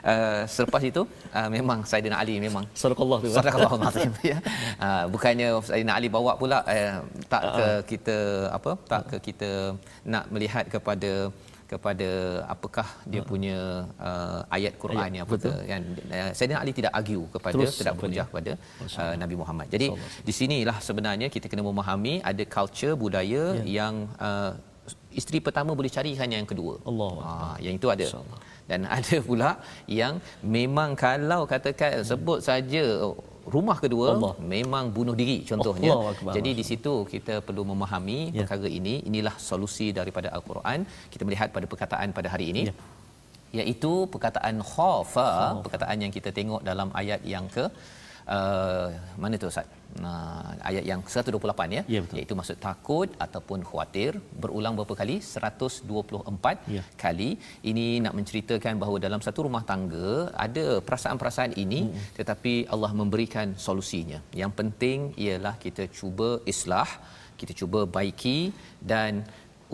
[0.04, 3.32] uh, selepas itu uh, memang Saidina Ali memang Sadaqallah tu.
[3.32, 4.38] Sadaqallahu azim ya.
[4.76, 6.94] Uh, bukannya Saidina Ali bawa pula uh,
[7.32, 8.16] tak Ah, ke kita
[8.58, 9.50] apa tak ke kita
[10.04, 11.10] nak melihat kepada
[11.72, 12.08] kepada
[12.54, 13.58] apakah dia punya
[14.08, 15.82] uh, ayat Quran Ayat, yang apa tu kan
[16.18, 18.52] uh, Saidina Ali tidak argue kepada Terus tidak berhujah kepada
[19.02, 19.66] uh, Nabi Muhammad.
[19.74, 19.86] Jadi
[20.28, 23.62] di sinilah sebenarnya kita kena memahami ada culture budaya Ya.
[23.78, 23.94] yang
[24.28, 24.52] uh,
[25.20, 26.74] isteri pertama boleh cari hanya yang kedua.
[26.90, 28.06] Allah Ah, yang itu ada.
[28.06, 28.40] InsyaAllah.
[28.70, 29.50] Dan ada pula
[30.00, 30.14] yang
[30.56, 32.84] memang kalau katakan sebut saja
[33.54, 34.34] rumah kedua Allah.
[34.54, 35.92] memang bunuh diri contohnya.
[36.12, 36.32] Akbar.
[36.36, 38.42] Jadi di situ kita perlu memahami Ya.
[38.42, 38.94] perkara ini.
[39.10, 40.78] Inilah solusi daripada al-Quran.
[41.12, 42.62] Kita melihat pada perkataan pada hari ini.
[42.70, 42.74] Ya.
[43.58, 45.28] Iaitu perkataan khafa,
[45.64, 47.64] perkataan yang kita tengok dalam ayat yang ke
[48.36, 48.88] uh,
[49.22, 49.66] mana tu Ustaz?
[50.04, 51.82] Nah, ayat yang 128 ya.
[51.94, 52.16] Ya, betul.
[52.18, 54.10] Iaitu maksud takut ataupun khawatir
[54.42, 55.16] berulang berapa kali?
[55.24, 56.82] 124 Ya.
[57.04, 57.30] kali.
[57.70, 60.10] Ini nak menceritakan bahawa dalam satu rumah tangga
[60.46, 62.04] ada perasaan-perasaan ini hmm.
[62.18, 64.20] tetapi Allah memberikan solusinya.
[64.42, 66.88] Yang penting ialah kita cuba islah,
[67.40, 68.38] kita cuba baiki
[68.92, 69.24] dan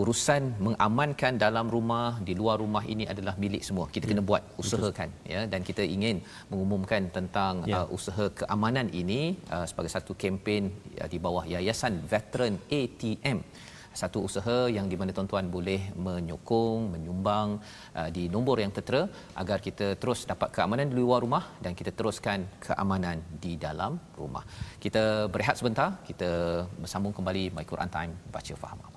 [0.01, 4.27] urusan mengamankan dalam rumah di luar rumah ini adalah milik semua kita kena ya.
[4.29, 6.17] buat usahakan ya dan kita ingin
[6.51, 7.85] mengumumkan tentang ya.
[7.85, 13.39] uh, usaha keamanan ini uh, sebagai satu kempen uh, di bawah yayasan veteran ATM
[14.01, 17.49] satu usaha yang di mana tuan-tuan boleh menyokong menyumbang
[17.93, 19.05] uh, di nombor yang tertera
[19.41, 24.41] agar kita terus dapat keamanan di luar rumah dan kita teruskan keamanan di dalam rumah.
[24.85, 26.31] Kita berehat sebentar, kita
[26.81, 28.92] bersambung kembali My Quran Time baca faham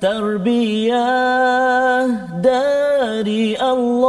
[0.00, 2.08] tarbiyah
[2.38, 4.06] dari Allah.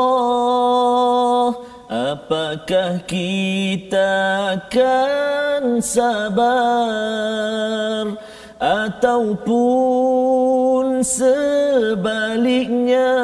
[1.90, 4.14] Apakah kita
[4.54, 6.46] akan sabar
[8.60, 9.80] Ataupun
[11.00, 13.16] sebaliknya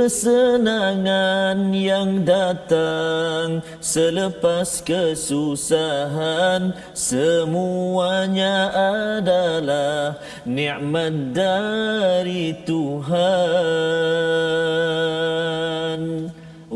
[0.00, 6.72] kesenangan yang datang selepas kesusahan.
[6.96, 8.72] Semuanya
[9.20, 10.16] adalah
[10.48, 13.20] nikmat dari Tuhan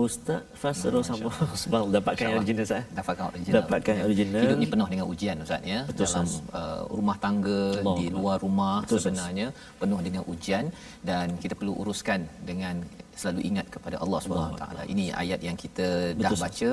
[0.06, 1.30] Ustaz Fasro sama
[1.62, 2.84] sebab dapatkan yang original Ustaz.
[2.98, 3.54] Dapatkan original.
[3.58, 4.42] Dapatkan original.
[4.44, 5.80] Hidup ni penuh dengan ujian Ustaz ya.
[5.88, 6.28] Betul, Dalam
[6.60, 7.96] uh, rumah tangga, Allah.
[8.00, 9.46] di luar rumah Betul, sebenarnya
[9.82, 10.64] penuh dengan ujian
[11.10, 12.76] dan kita perlu uruskan dengan
[13.20, 14.82] selalu ingat kepada Allah Subhanahu taala.
[14.92, 15.86] Ini ayat yang kita
[16.18, 16.70] Betul, dah baca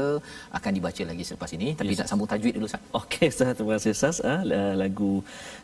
[0.57, 1.99] akan dibaca lagi selepas ini tapi yes.
[2.01, 2.81] nak sambung tajwid dulu Ustaz.
[3.01, 4.33] Okey Ustaz terima kasih Ustaz ha,
[4.83, 5.13] lagu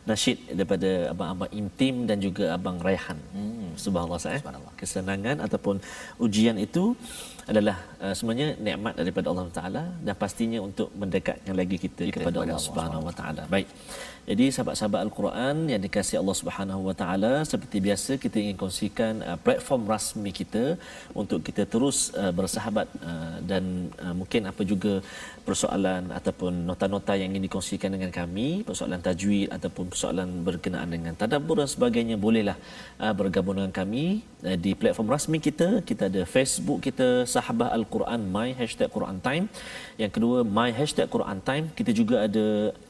[0.10, 3.20] nasyid daripada abang-abang intim dan juga abang Raihan.
[3.36, 3.72] Hmm.
[3.84, 4.38] Subhanallah Ustaz.
[4.38, 4.42] Eh.
[4.44, 4.74] Subhanallah.
[4.82, 5.76] Kesenangan ataupun
[6.26, 6.86] ujian itu
[7.48, 12.44] adalah uh, sebenarnya nikmat daripada Allah Taala dan pastinya untuk mendekatkan lagi kita, kita kepada
[12.44, 13.44] Allah Subhanahu Wa Taala.
[13.48, 13.68] Baik.
[14.28, 19.38] Jadi sahabat-sahabat Al-Quran yang dikasihi Allah Subhanahu Wa Taala seperti biasa kita ingin kongsikan uh,
[19.46, 20.76] platform rasmi kita
[21.16, 25.00] untuk kita terus uh, bersahabat uh, dan uh, mungkin apa juga
[25.48, 31.64] persoalan ataupun nota-nota yang ingin dikongsikan dengan kami, persoalan tajwid ataupun persoalan berkenaan dengan tadabbur
[31.64, 32.60] dan sebagainya, bolehlah
[33.00, 35.80] uh, bergabung dengan kami uh, di platform rasmi kita.
[35.88, 39.48] Kita ada Facebook kita Sahabah Al-Quran My Hashtag Quran Time.
[40.02, 41.66] Yang kedua My Hashtag Quran Time.
[41.78, 42.46] Kita juga ada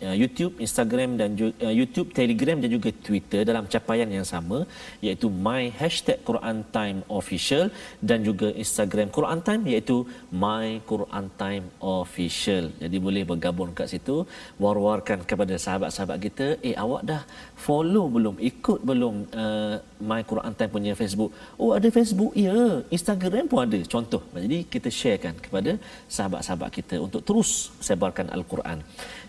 [0.07, 4.67] uh, YouTube, Instagram dan uh, YouTube, Telegram dan juga Twitter dalam capaian yang sama
[5.05, 7.71] iaitu My Hashtag Quran Time Official
[8.09, 9.97] dan juga Instagram Quran Time iaitu
[10.43, 12.75] My Quran Time Official.
[12.83, 14.17] Jadi boleh bergabung kat situ,
[14.63, 17.21] war-warkan kepada sahabat-sahabat kita, eh awak dah
[17.65, 19.75] follow belum, ikut belum uh,
[20.09, 21.31] My Quran Time punya Facebook.
[21.61, 22.31] Oh ada Facebook?
[22.37, 22.57] Ya.
[22.97, 23.79] Instagram pun ada.
[23.93, 24.21] Contoh.
[24.43, 25.71] Jadi kita sharekan kepada
[26.15, 28.79] sahabat-sahabat kita untuk terus sebarkan Al-Quran.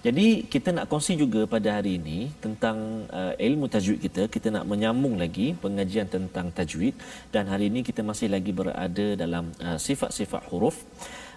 [0.06, 4.22] Jadi kita nak kongsi juga pada hari ini tentang uh, ilmu tajwid kita.
[4.36, 6.94] Kita nak menyambung lagi pengajian tentang tajwid
[7.34, 10.78] dan hari ini kita masih lagi berada dalam uh, sifat-sifat huruf.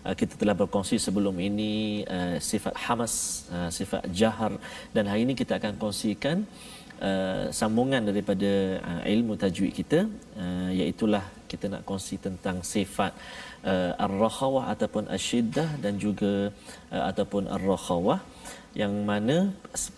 [0.01, 4.53] Uh, kita telah berkongsi sebelum ini uh, sifat hamas, uh, sifat jahar
[4.95, 6.37] dan hari ini kita akan kongsikan
[7.09, 8.51] uh, sambungan daripada
[8.89, 9.99] uh, ilmu tajwid kita
[10.43, 13.11] uh, iaitulah kita nak kongsi tentang sifat
[13.71, 16.33] uh, ar-rakhawah ataupun asyiddah dan juga
[16.95, 18.19] uh, ataupun ar-rakhawah
[18.71, 19.51] yang mana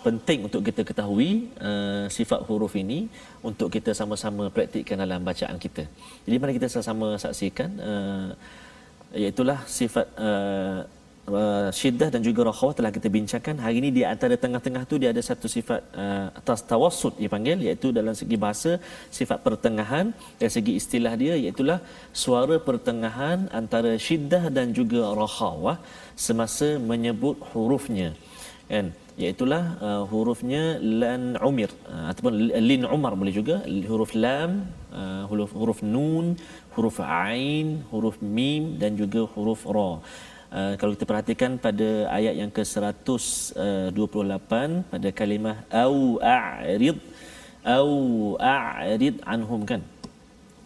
[0.05, 3.05] penting untuk kita ketahui uh, sifat huruf ini
[3.45, 5.85] untuk kita sama-sama praktikkan dalam bacaan kita.
[6.25, 8.29] Jadi mari kita sama-sama saksikan uh,
[9.13, 10.79] iaitulah sifat uh,
[11.27, 13.55] uh, syiddah dan juga rakhawah telah kita bincangkan.
[13.65, 17.89] Hari ini di antara tengah-tengah tu dia ada satu sifat uh, atas tawassut dipanggil iaitu
[17.99, 18.71] dalam segi bahasa
[19.17, 20.11] sifat pertengahan.
[20.39, 21.79] Dari segi istilah dia iaitulah
[22.23, 25.77] suara pertengahan antara syiddah dan juga rakhawah
[26.25, 28.11] semasa menyebut hurufnya.
[28.71, 28.87] Kan?
[29.21, 32.33] Iaitulah uh, hurufnya lan umir uh, ataupun
[32.69, 33.61] lin umar boleh juga.
[33.89, 34.65] Huruf lam
[35.01, 36.27] uh, huruf huruf nun
[36.73, 39.91] huruf ain huruf mim dan juga huruf ra
[40.59, 46.97] uh, kalau kita perhatikan pada ayat yang ke-128 uh, pada kalimah au a'rid
[47.77, 47.91] au
[48.37, 49.81] a'rid anhum kan?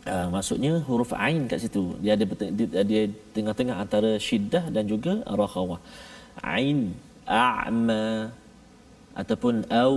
[0.07, 1.83] Uh, maksudnya huruf ain kat situ.
[2.03, 2.25] Dia ada
[2.57, 3.01] dia, dia
[3.35, 5.79] tengah-tengah antara syiddah dan juga rakhawah.
[6.55, 6.79] Ain
[7.27, 8.03] a'ma
[9.21, 9.95] ataupun au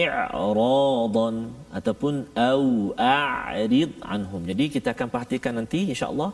[0.00, 1.36] i'radan
[1.78, 2.14] ataupun
[2.50, 2.64] au
[3.10, 4.42] a'rid anhum.
[4.50, 6.30] Jadi kita akan perhatikan nanti insya-Allah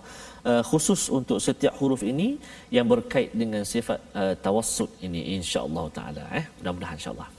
[0.50, 2.28] uh, khusus untuk setiap huruf ini
[2.76, 6.44] yang berkait dengan sifat uh, tawassut ini insya-Allah taala eh.
[6.58, 7.35] Mudah-mudahan insya-Allah.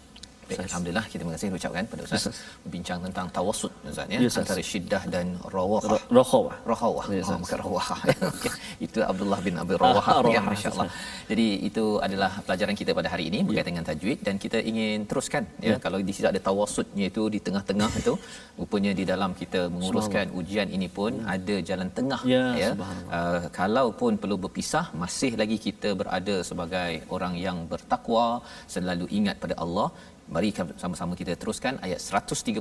[0.48, 4.62] Baik, Alhamdulillah kita kasih ucapkan pada Ustaz yes, berbincang tentang tawassut Ustaz ya yes, antara
[4.72, 5.82] syiddah dan rawah.
[6.20, 6.56] Rawah.
[6.72, 7.06] Rawah.
[7.12, 7.88] Yes, oh, bukan rawah.
[8.32, 8.52] okay.
[8.86, 10.88] Itu Abdullah bin Abi Rawah ah, ya masya-Allah.
[11.32, 15.44] Jadi itu adalah pelajaran kita pada hari ini berkaitan dengan tajwid dan kita ingin teruskan
[15.60, 15.80] ya yeah.
[15.86, 18.14] kalau di sini ada tawassutnya itu di tengah-tengah itu
[18.60, 21.34] rupanya di dalam kita menguruskan ujian ini pun hmm.
[21.36, 22.70] ada jalan tengah yeah, ya.
[23.18, 28.28] Uh, kalau pun perlu berpisah masih lagi kita berada sebagai orang yang bertakwa
[28.76, 29.90] selalu ingat pada Allah
[30.28, 30.52] Mari
[30.84, 32.60] sama-sama kita teruskan ayat 131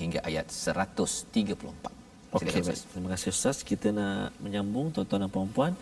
[0.00, 2.32] hingga ayat 134.
[2.34, 2.50] Okey,
[2.92, 3.60] terima kasih Ustaz.
[3.60, 5.72] Kita nak menyambung tuan-tuan dan puan-puan.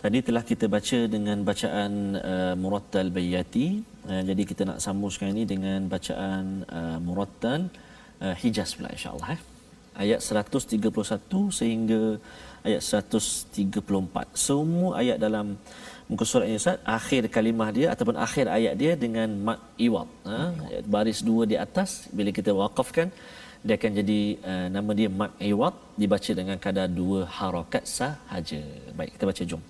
[0.00, 3.84] Tadi telah kita baca dengan bacaan uh, Murattal Bayati.
[4.08, 7.68] Uh, jadi kita nak sambung sekarang ini dengan bacaan uh, Murattal
[8.24, 9.40] uh, Hijaz pula insya-Allah eh.
[9.94, 10.80] Ayat 131
[11.60, 12.02] sehingga
[12.64, 14.32] ayat 134.
[14.32, 15.60] Semua ayat dalam
[16.09, 20.37] muka surat ini Ustaz akhir kalimah dia ataupun akhir ayat dia dengan mat iwad ha?
[20.95, 23.07] baris dua di atas bila kita waqafkan
[23.65, 24.19] dia akan jadi
[24.51, 28.61] uh, nama dia mat iwad dibaca dengan kadar dua harakat sahaja
[28.97, 29.63] baik kita baca jom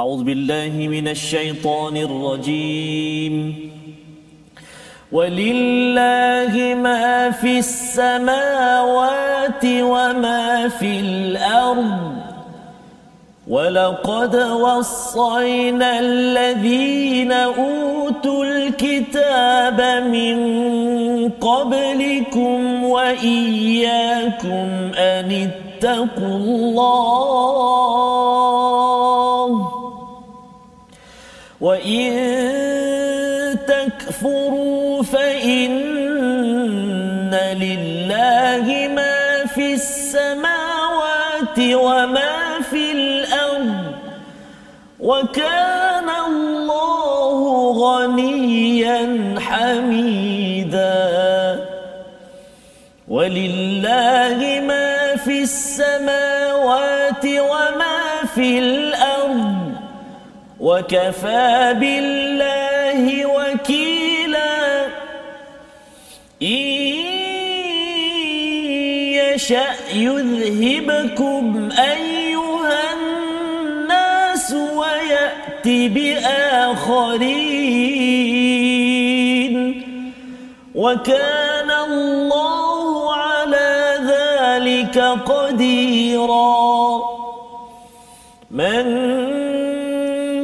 [0.00, 3.34] a'udzubillahi minasyaitonirrajim
[5.12, 12.13] ولله ما في السماوات وما في الأرض
[13.47, 20.37] ولقد وصينا الذين اوتوا الكتاب من
[21.29, 27.05] قبلكم واياكم ان اتقوا الله
[31.61, 32.15] وان
[33.67, 35.75] تكفروا فان
[37.53, 42.45] لله ما في السماوات وما
[45.05, 47.37] وكان الله
[47.85, 50.95] غنيا حميدا.
[53.07, 59.71] ولله ما في السماوات وما في الأرض.
[60.59, 64.85] وكفى بالله وكيلا.
[66.41, 66.95] إن
[69.13, 72.24] يشأ يذهبكم الناس
[75.15, 77.15] ويأتي بآخرين
[80.75, 87.01] وكان الله على ذلك قديرا
[88.51, 88.85] من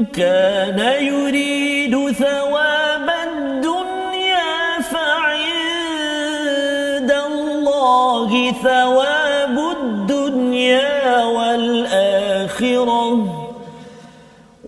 [0.05, 6.31] كان يريد ثواب الدنيا فعند
[7.11, 12.21] الله ثواب الدنيا والآخرة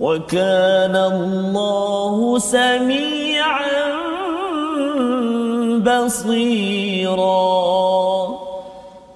[0.02, 3.84] وكان الله سميعا
[5.88, 7.48] بصيرا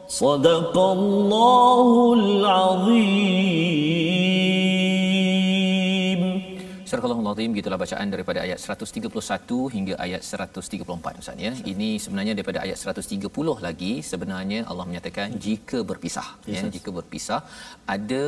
[0.09, 3.63] صدق الله العظيم
[6.93, 11.53] Surah Al-Azim gitulah bacaan daripada ayat 131 hingga ayat 134 Ustaz ya.
[11.73, 17.41] Ini sebenarnya daripada ayat 130 lagi sebenarnya Allah menyatakan jika berpisah yes, ya jika berpisah
[17.95, 18.25] ada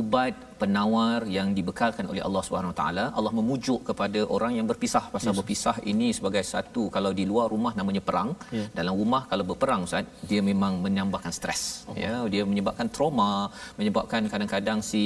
[0.00, 5.31] ubat penawar yang dibekalkan oleh Allah Subhanahu taala Allah memujuk kepada orang yang berpisah pasal
[5.31, 5.37] yes.
[5.39, 8.67] berpisah ini sebagai satu kalau di luar rumah namanya perang yeah.
[8.77, 11.95] dalam rumah kalau berperang ustaz dia memang menambahkan stres oh.
[12.03, 13.31] ya dia menyebabkan trauma
[13.79, 15.03] menyebabkan kadang-kadang si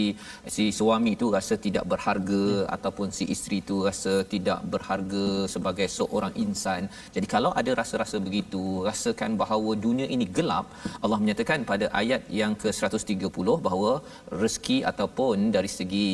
[0.56, 2.76] si suami itu rasa tidak berharga yeah.
[2.76, 6.84] ataupun si isteri itu rasa tidak berharga sebagai seorang insan
[7.18, 10.68] jadi kalau ada rasa-rasa begitu rasakan bahawa dunia ini gelap
[11.04, 13.92] Allah menyatakan pada ayat yang ke-130 bahawa
[14.42, 16.08] rezeki ataupun dari segi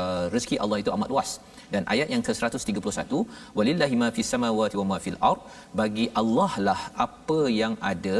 [0.00, 1.30] uh, rezeki Allah itu amat luas.
[1.72, 3.20] Dan ayat yang ke-131
[3.58, 5.40] walillahi ma fis samawati wa ma fil ard
[5.80, 8.18] bagi Allah lah apa yang ada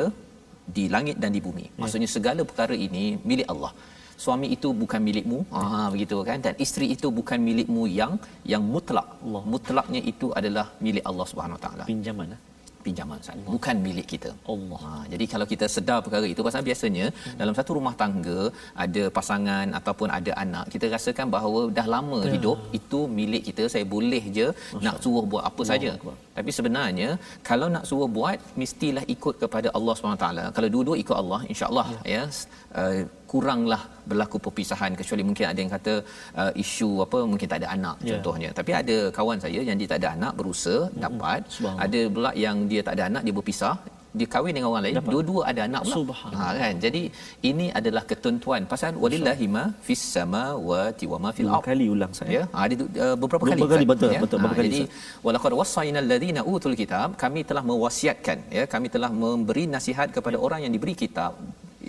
[0.77, 1.67] di langit dan di bumi.
[1.67, 1.73] Ya.
[1.83, 3.73] maksudnya segala perkara ini milik Allah.
[4.25, 5.39] Suami itu bukan milikmu.
[5.55, 6.39] Ha begitu kan?
[6.47, 8.13] Dan isteri itu bukan milikmu yang
[8.53, 9.09] yang mutlak.
[9.25, 9.43] Allah.
[9.55, 11.85] Mutlaknya itu adalah milik Allah Subhanahu taala.
[11.93, 12.41] Pinjaman eh?
[12.87, 17.07] Pinjaman Ustaz bukan milik kita Allah ha, jadi kalau kita sedar perkara itu pasal biasanya
[17.13, 17.37] hmm.
[17.41, 18.41] dalam satu rumah tangga
[18.85, 22.33] ada pasangan ataupun ada anak kita rasakan bahawa dah lama ya.
[22.35, 24.85] hidup itu milik kita saya boleh je Masya.
[24.87, 25.93] nak suruh buat apa saja
[26.39, 27.11] tapi sebenarnya
[27.51, 32.01] kalau nak suruh buat mestilah ikut kepada Allah SWT kalau dua-dua ikut Allah insya-Allah ya,
[32.17, 32.25] ya
[32.83, 33.03] uh,
[33.35, 35.95] kuranglah berlaku perpisahan kecuali mungkin ada yang kata
[36.43, 38.11] uh, isu apa mungkin tak ada anak yeah.
[38.13, 38.51] contohnya.
[38.59, 41.03] Tapi ada kawan saya yang dia tak ada anak berusaha mm-hmm.
[41.05, 41.41] dapat.
[41.87, 43.77] Ada pula yang dia tak ada anak dia berpisah.
[44.19, 45.13] Dia kahwin dengan orang lain Dapat.
[45.15, 46.15] dua-dua ada anak pula.
[46.39, 46.75] Ha kan?
[46.85, 47.01] Jadi
[47.51, 48.63] ini adalah ketentuan.
[48.73, 51.65] Pasal walillahi ma fis samawati wa ma fil ard.
[51.69, 52.45] kali ulang saya ya.
[52.55, 52.75] Ha, ada
[53.07, 54.21] uh, beberapa kali beberapa kali betul ya?
[54.25, 54.85] betul beberapa ha, kali jadi
[55.27, 60.63] walaqad wasaina alladhina utul kitab kami telah mewasiatkan ya kami telah memberi nasihat kepada orang
[60.67, 61.35] yang diberi kitab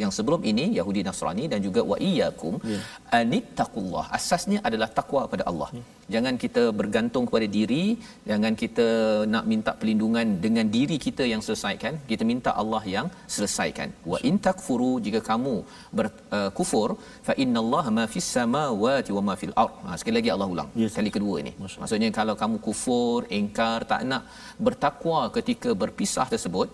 [0.04, 2.80] yang sebelum ini Yahudi Nasrani dan juga wa iyyakum ya.
[3.20, 5.84] anittaqullah asasnya adalah takwa kepada Allah ya.
[6.14, 7.84] jangan kita bergantung kepada diri
[8.30, 8.88] jangan kita
[9.34, 14.38] nak minta perlindungan dengan diri kita yang selesaikan kita minta Allah yang selesaikan wa in
[14.48, 15.56] takfuru jika kamu
[16.00, 16.98] berkufur uh,
[17.30, 20.96] fa innallaha ma fis samawati wa ma fil ard ha, sekali lagi Allah ulang yes.
[21.00, 21.80] kali kedua ini Masya.
[21.84, 24.24] maksudnya kalau kamu kufur ingkar tak nak
[24.68, 26.70] bertakwa ketika berpisah tersebut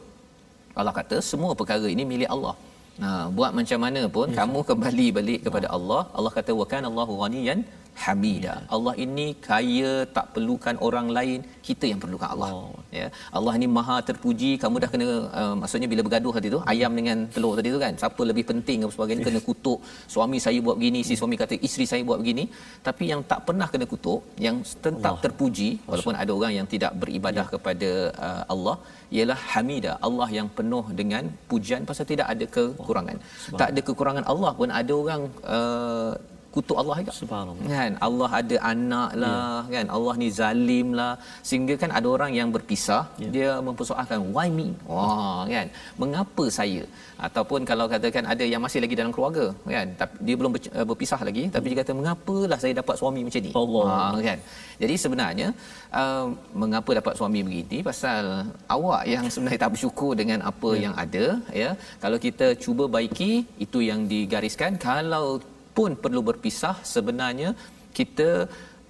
[0.80, 2.54] Allah kata semua perkara ini milik Allah
[3.04, 4.38] Nah, buat macam mana pun yes.
[4.40, 6.02] kamu kembali balik kepada Allah.
[6.18, 7.60] Allah kata wa kana Allahu ghaniyan
[8.04, 8.54] hamida.
[8.76, 12.50] Allah ini kaya tak perlukan orang lain, kita yang perlukan Allah.
[12.56, 12.74] Oh.
[13.00, 13.08] Ya.
[13.38, 14.52] Allah ini maha terpuji.
[14.64, 15.08] Kamu dah kena
[15.42, 17.94] uh, maksudnya bila bergaduh tadi tu, ayam dengan telur tadi tu kan.
[18.04, 19.80] Siapa lebih penting apa sebagainya kena kutuk.
[20.14, 22.46] Suami saya buat begini, si suami kata isteri saya buat begini.
[22.88, 25.24] Tapi yang tak pernah kena kutuk, yang tetap Allah.
[25.26, 27.52] terpuji walaupun ada orang yang tidak beribadah ya.
[27.56, 27.92] kepada
[28.28, 28.78] uh, Allah
[29.18, 33.18] ialah hamida Allah yang penuh dengan pujian pasal tidak ada kekurangan.
[33.54, 35.22] Oh, tak ada kekurangan Allah pun ada orang
[35.58, 36.12] uh,
[36.56, 37.14] kutuk Allah juga.
[37.20, 37.68] Subhanallah.
[37.74, 39.74] Kan Allah ada anak lah yeah.
[39.74, 41.14] kan Allah ni zalim lah
[41.48, 43.32] sehingga kan ada orang yang berpisah yeah.
[43.36, 44.68] dia mempersoalkan why me?
[44.92, 45.68] Wah kan
[46.04, 46.84] mengapa saya?
[47.28, 49.46] Ataupun kalau katakan ada yang masih lagi dalam keluarga
[49.76, 53.42] kan tapi dia belum eh, berpisah lagi tapi dia kata mengapalah saya dapat suami macam
[53.48, 53.52] ni?
[53.62, 53.86] Allah.
[53.92, 54.40] Ha, kan.
[54.84, 55.48] Jadi sebenarnya
[56.02, 56.26] uh,
[56.62, 58.24] mengapa dapat suami begini pasal
[58.76, 60.84] awak yang sebenarnya tak bersyukur dengan apa yeah.
[60.86, 61.26] yang ada
[61.64, 61.70] ya.
[62.04, 63.32] Kalau kita cuba baiki
[63.66, 65.26] itu yang digariskan kalau
[65.78, 67.50] pun perlu berpisah sebenarnya
[67.98, 68.30] kita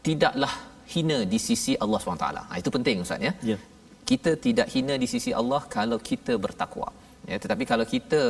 [0.07, 0.53] tidaklah
[0.93, 2.25] hina di sisi Allah SWT.
[2.49, 3.33] Ha, itu penting Ustaz ya.
[3.51, 3.57] ya.
[4.09, 6.89] Kita tidak hina di sisi Allah kalau kita bertakwa.
[7.31, 8.21] Ya, tetapi kalau kita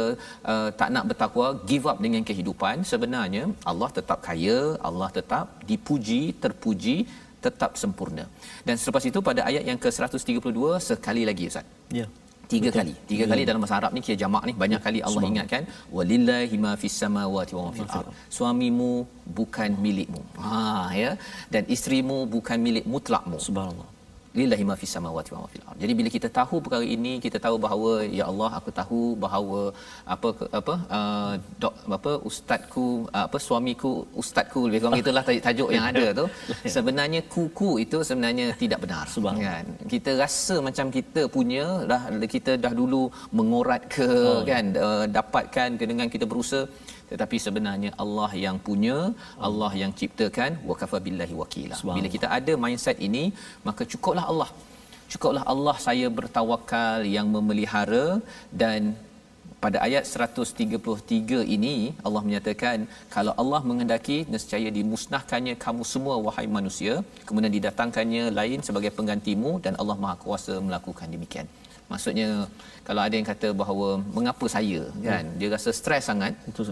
[0.52, 4.58] uh, tak nak bertakwa, give up dengan kehidupan, sebenarnya Allah tetap kaya,
[4.90, 6.98] Allah tetap dipuji, terpuji,
[7.46, 8.26] tetap sempurna.
[8.68, 11.66] Dan selepas itu pada ayat yang ke-132 sekali lagi Ustaz.
[12.00, 12.08] Ya
[12.54, 12.80] tiga Betul.
[12.80, 12.94] kali.
[13.12, 13.32] Tiga hmm.
[13.34, 15.32] kali dalam bahasa Arab ni kira jamak ni banyak kali Allah Subhan.
[15.36, 15.64] ingatkan
[15.98, 18.12] walillahi ma fis samawati wa ma fil ard.
[18.38, 18.92] Suamimu
[19.40, 20.22] bukan milikmu.
[20.44, 21.12] Ha ya.
[21.54, 23.40] Dan isterimu bukan milik mutlakmu.
[23.48, 23.91] Subhanallah
[24.40, 25.78] lillahi ma fis samawati wa ma fil ard.
[25.84, 29.62] Jadi bila kita tahu perkara ini, kita tahu bahawa ya Allah aku tahu bahawa
[30.16, 30.30] apa
[30.60, 33.92] apa uh, dok apa ustazku uh, apa suamiku
[34.24, 36.26] ustazku lebih kurang itulah tajuk yang ada tu.
[36.76, 39.06] Sebenarnya kuku itu sebenarnya tidak benar.
[39.48, 39.66] Kan?
[39.94, 42.02] Kita rasa macam kita punya dah
[42.36, 43.04] kita dah dulu
[43.40, 44.42] mengorat ke oh.
[44.52, 46.64] kan uh, dapatkan dengan kita berusaha
[47.12, 48.98] tetapi sebenarnya Allah yang punya
[49.48, 51.78] Allah yang ciptakan wa kafa billahi wakila.
[51.98, 53.24] Bila kita ada mindset ini
[53.68, 54.50] maka cukuplah Allah.
[55.12, 58.06] Cukuplah Allah saya bertawakal yang memelihara
[58.64, 58.82] dan
[59.64, 61.74] pada ayat 133 ini
[62.08, 62.78] Allah menyatakan
[63.16, 66.94] kalau Allah menghendaki nescaya dimusnahkannya kamu semua wahai manusia.
[67.28, 71.50] Kemudian didatangkannya lain sebagai penggantimu dan Allah Maha Kuasa melakukan demikian.
[71.92, 72.30] Maksudnya
[72.88, 74.82] kalau ada yang kata bahawa mengapa saya?
[75.10, 75.26] Kan?
[75.28, 75.38] Hmm.
[75.40, 76.34] dia rasa stres sangat.
[76.48, 76.66] Betul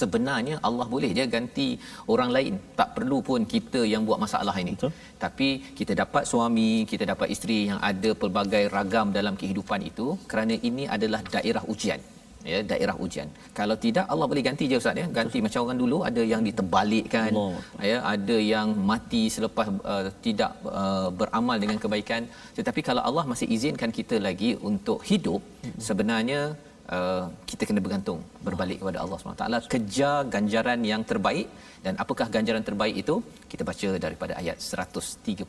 [0.00, 1.68] sebenarnya Allah boleh je ganti
[2.14, 4.92] orang lain tak perlu pun kita yang buat masalah ini Betul.
[5.24, 10.56] tapi kita dapat suami kita dapat isteri yang ada pelbagai ragam dalam kehidupan itu kerana
[10.70, 12.02] ini adalah daerah ujian
[12.50, 13.28] ya daerah ujian
[13.58, 15.44] kalau tidak Allah boleh ganti je ustaz ya ganti Betul.
[15.46, 17.86] macam orang dulu ada yang diterbalikkan Allah.
[17.90, 22.24] ya ada yang mati selepas uh, tidak uh, beramal dengan kebaikan
[22.58, 25.78] tetapi kalau Allah masih izinkan kita lagi untuk hidup hmm.
[25.88, 26.40] sebenarnya
[26.96, 31.46] uh, kita kena bergantung berbalik kepada Allah SWT kejar ganjaran yang terbaik
[31.84, 33.14] dan apakah ganjaran terbaik itu?
[33.50, 35.42] Kita baca daripada ayat 134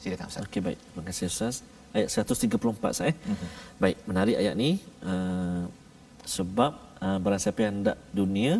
[0.00, 0.44] silakan ustaz.
[0.46, 0.78] Okey baik.
[0.80, 1.56] Terima kasih ustaz.
[1.96, 3.48] Ayat 134 saya mm-hmm.
[3.82, 4.70] baik menarik ayat ni
[5.10, 5.64] uh,
[6.36, 6.72] sebab
[7.02, 8.54] uh, barang siapa yang hendak dunia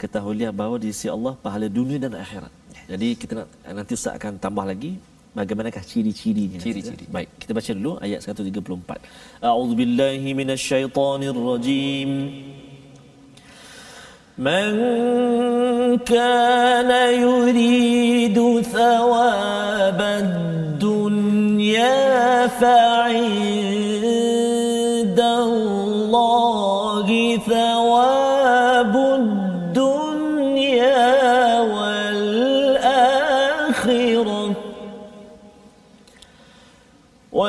[0.00, 2.52] ketahuilah bahawa di sisi Allah pahala dunia dan akhirat.
[2.90, 4.92] Jadi kita nak, nanti ustaz akan tambah lagi
[5.34, 6.58] bagaimanakah ciri-cirinya?
[6.58, 7.06] Ciri-ciri.
[7.06, 12.10] Baik kita baca dulu ayat 134 a'udzubillahi minasyaitonirrajim
[14.40, 14.74] man
[16.02, 20.26] kana yuridu thawabad
[20.82, 21.94] dunya
[22.58, 24.00] fa'inda
[25.46, 28.29] Allahi thawabud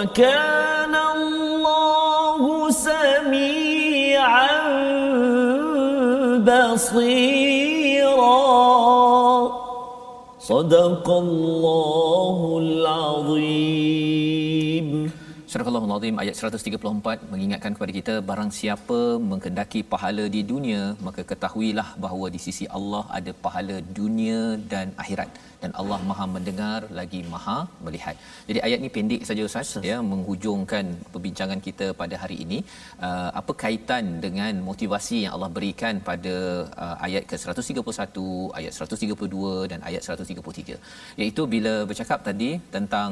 [0.01, 4.57] وكان الله سميعا
[6.41, 7.51] بصيرا.
[10.39, 14.40] صدق الله العظيم.
[15.51, 18.99] Surah Al-Azim ayat 134 mengingatkan kepada kita barang siapa
[19.31, 24.39] menghendaki pahala di dunia maka ketahuilah bahawa di sisi Allah ada pahala dunia
[24.73, 25.29] dan akhirat
[25.63, 28.15] dan Allah Maha mendengar lagi Maha melihat.
[28.49, 32.59] Jadi ayat ni pendek saja Ustaz ya menghujungkan perbincangan kita pada hari ini.
[33.07, 36.35] Uh, apa kaitan dengan motivasi yang Allah berikan pada
[36.85, 38.17] uh, ayat ke-131,
[38.61, 40.79] ayat 132 dan ayat 133.
[41.21, 43.11] Iaitu bila bercakap tadi tentang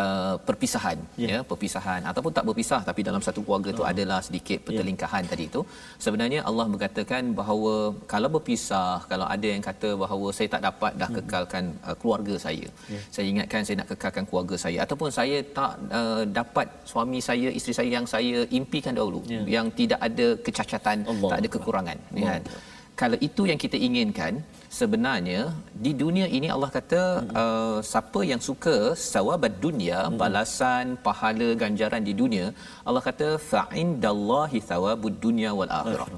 [0.00, 1.30] uh, perpisahan yeah.
[1.32, 3.90] ya perpisahan ataupun tak berpisah tapi dalam satu keluarga tu oh.
[3.92, 4.64] adalah sedikit ya.
[4.66, 5.32] pertelingkahan yeah.
[5.32, 5.60] tadi itu
[6.04, 7.74] sebenarnya Allah mengatakan bahawa
[8.12, 11.18] kalau berpisah kalau ada yang kata bahawa saya tak dapat dah hmm.
[11.18, 13.04] kekalkan uh, keluarga saya yeah.
[13.14, 17.76] saya ingatkan saya nak kekalkan keluarga saya ataupun saya tak uh, dapat suami saya isteri
[17.80, 19.46] saya yang saya impikan dahulu yeah.
[19.56, 21.30] yang tidak ada kecacatan Allah.
[21.32, 22.38] tak ada kekurangan Allah.
[22.40, 22.70] ya
[23.00, 24.32] kalau itu yang kita inginkan
[24.78, 25.40] sebenarnya
[25.84, 27.30] di dunia ini Allah kata hmm.
[27.42, 28.76] uh, siapa yang suka
[29.12, 30.18] sawabad dunia hmm.
[30.22, 32.46] balasan pahala ganjaran di dunia
[32.88, 36.10] Allah kata fa indallahi thawabud dunya wal akhirah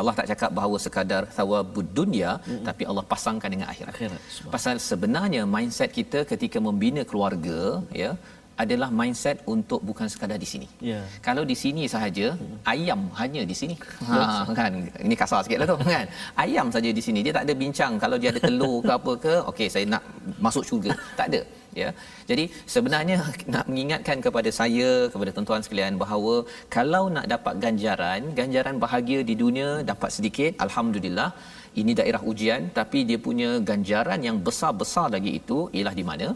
[0.00, 2.64] Allah tak cakap bahawa sekadar thawabud dunia hmm.
[2.68, 3.94] tapi Allah pasangkan dengan akhirat.
[3.94, 4.20] akhirat.
[4.54, 7.60] Pasal sebenarnya mindset kita ketika membina keluarga
[8.02, 8.10] ya
[8.62, 10.68] adalah mindset untuk bukan sekadar di sini.
[10.90, 11.04] Yeah.
[11.26, 12.56] Kalau di sini sahaja hmm.
[12.74, 13.76] ayam hanya di sini.
[14.08, 14.72] Ha kan
[15.06, 16.06] ini kasar sikitlah tu kan.
[16.44, 19.34] Ayam saja di sini dia tak ada bincang kalau dia ada telur ke apa ke
[19.50, 20.02] okey saya nak
[20.46, 20.92] masuk syurga.
[21.18, 21.40] tak ada
[21.82, 21.88] ya.
[22.30, 22.44] Jadi
[22.74, 23.16] sebenarnya
[23.54, 26.34] nak mengingatkan kepada saya kepada tuan-tuan sekalian bahawa
[26.76, 31.30] kalau nak dapat ganjaran, ganjaran bahagia di dunia dapat sedikit alhamdulillah
[31.80, 36.28] ini daerah ujian tapi dia punya ganjaran yang besar-besar lagi itu ialah di mana?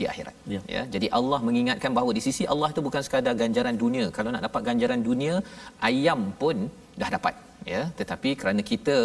[0.00, 0.60] Di akhirat ya.
[0.74, 4.44] ya jadi Allah mengingatkan bahawa di sisi Allah itu bukan sekadar ganjaran dunia kalau nak
[4.48, 5.34] dapat ganjaran dunia
[5.90, 6.56] ayam pun
[7.02, 7.34] dah dapat
[7.72, 8.96] ya tetapi kerana kita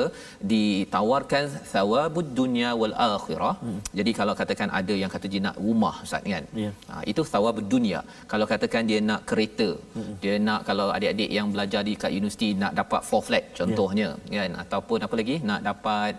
[0.52, 3.80] ditawarkan thawabud dunya wal akhirah hmm.
[4.00, 6.72] jadi kalau katakan ada yang kata dia nak rumah ustaz kan ya.
[6.90, 8.02] ha, itu thawabud dunya
[8.34, 10.14] kalau katakan dia nak kereta hmm.
[10.24, 14.44] dia nak kalau adik-adik yang belajar di kat universiti nak dapat four flat contohnya ya.
[14.44, 16.14] kan ataupun apa lagi nak dapat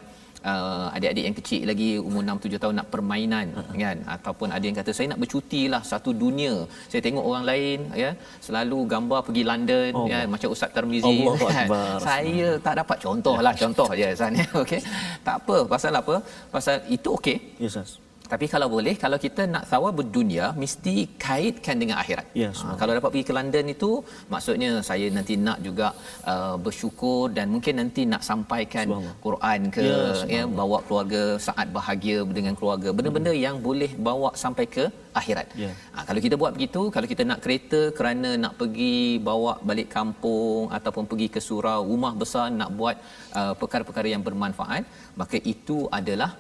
[0.51, 3.77] uh, adik-adik yang kecil lagi umur 6 7 tahun nak permainan uh-huh.
[3.85, 3.97] kan?
[4.17, 6.55] Ataupun ada yang kata saya nak bercuti lah satu dunia.
[6.91, 8.11] Saya tengok orang lain ya
[8.47, 11.17] selalu gambar pergi London oh, ya macam Ustaz Tarmizi
[11.57, 11.69] kan?
[12.09, 12.97] saya tak dapat.
[13.07, 13.61] Contohlah ya.
[13.65, 14.81] contoh je sana okey?
[15.27, 15.57] Tak apa.
[15.75, 16.17] Pasal apa?
[16.55, 17.39] Pasal itu okey.
[17.65, 18.04] Yes yes
[18.35, 20.95] tapi kalau boleh kalau kita nak thawab dunia mesti
[21.27, 22.27] kaitkan dengan akhirat.
[22.43, 23.91] Yes, ha, kalau dapat pergi ke London itu
[24.33, 25.89] maksudnya saya nanti nak juga
[26.33, 28.87] uh, bersyukur dan mungkin nanti nak sampaikan
[29.27, 32.91] Quran ke yes, ya bawa keluarga saat bahagia dengan keluarga.
[32.99, 33.43] Benda-benda hmm.
[33.47, 34.85] yang boleh bawa sampai ke
[35.21, 35.49] akhirat.
[35.63, 35.75] Yeah.
[35.95, 38.97] Ha, kalau kita buat begitu, kalau kita nak kereta kerana nak pergi
[39.29, 42.97] bawa balik kampung ataupun pergi ke surau, rumah besar nak buat
[43.39, 44.83] uh, perkara-perkara yang bermanfaat,
[45.21, 46.31] maka itu adalah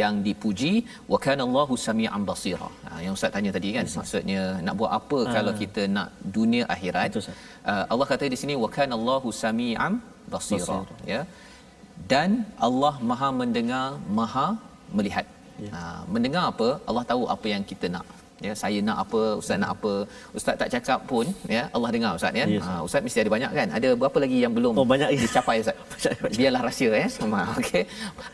[0.00, 0.72] yang dipuji
[1.12, 2.70] wa kana Allahu samian basira.
[2.86, 5.32] Ha, yang ustaz tanya tadi kan maksudnya nak buat apa ha.
[5.36, 7.10] kalau kita nak dunia akhirat?
[7.16, 7.30] Betul,
[7.70, 9.94] uh, Allah kata di sini wa kana Allahu samian
[10.34, 10.80] basira
[11.12, 11.22] ya.
[12.12, 12.30] Dan
[12.66, 13.86] Allah Maha mendengar,
[14.18, 14.48] Maha
[14.98, 15.26] melihat.
[15.64, 15.70] Ya.
[15.74, 15.80] Ha,
[16.14, 16.68] mendengar apa?
[16.90, 18.06] Allah tahu apa yang kita nak
[18.46, 19.92] ya saya nak apa ustaz nak apa
[20.38, 21.26] ustaz tak cakap pun
[21.56, 24.38] ya Allah dengar ustaz ya yes, ha, ustaz mesti ada banyak kan ada berapa lagi
[24.44, 25.76] yang belum oh banyak dicapai ustaz
[26.38, 27.84] biarlah rahsia ya sama okey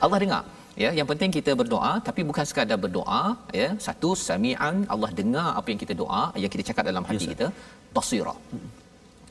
[0.04, 0.42] Allah dengar
[0.82, 3.22] ya yang penting kita berdoa tapi bukan sekadar berdoa
[3.60, 7.32] ya satu samian Allah dengar apa yang kita doa yang kita cakap dalam hati yes,
[7.32, 7.48] kita
[7.96, 8.36] basira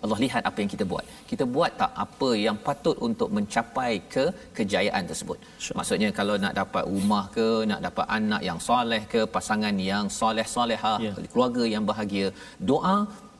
[0.06, 1.06] Allah lihat apa yang kita buat.
[1.30, 4.24] Kita buat tak apa yang patut untuk mencapai ke
[4.58, 5.40] kejayaan tersebut.
[5.64, 5.76] Sure.
[5.80, 10.96] Maksudnya kalau nak dapat rumah ke, nak dapat anak yang soleh ke, pasangan yang soleh-solehah,
[11.06, 11.28] yeah.
[11.34, 12.30] keluarga yang bahagia,
[12.72, 12.96] doa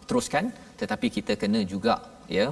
[0.10, 0.46] teruskan
[0.82, 1.96] tetapi kita kena juga
[2.38, 2.48] ya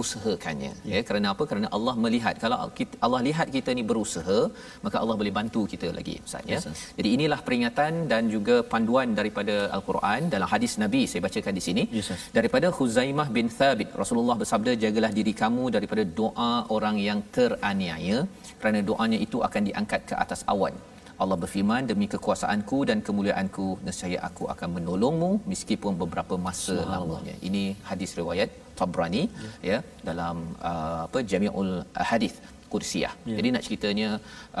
[0.00, 0.94] usahakannya ya.
[0.94, 1.00] ya.
[1.08, 1.44] Kerana apa?
[1.50, 2.34] Kerana Allah melihat.
[2.44, 4.38] Kalau kita, Allah lihat kita ni berusaha
[4.84, 6.58] maka Allah boleh bantu kita lagi ustaz ya.
[6.58, 6.66] Yes,
[6.98, 11.84] jadi inilah peringatan dan juga panduan daripada al-Quran dalam hadis Nabi saya bacakan di sini.
[11.98, 18.18] Yes, daripada Huzaimah bin Thabit Rasulullah bersabda jagalah diri kamu daripada doa orang yang teraniaya
[18.60, 20.74] kerana doanya itu akan diangkat ke atas awan
[21.22, 27.64] Allah berfirman demi kekuasaanku dan kemuliaanku nescaya aku akan menolongmu meskipun beberapa masa lamanya ini
[27.90, 30.36] hadis riwayat Tabrani ya, ya dalam
[30.70, 31.72] uh, apa Jami'ul
[32.10, 32.34] Hadis
[32.72, 33.14] Qudsiyah.
[33.30, 33.36] Ya.
[33.38, 34.08] Jadi nak ceritanya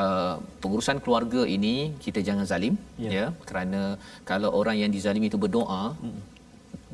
[0.02, 1.74] uh, pengurusan keluarga ini
[2.04, 2.74] kita jangan zalim
[3.06, 3.82] ya, ya kerana
[4.30, 6.20] kalau orang yang dizalimi itu berdoa hmm.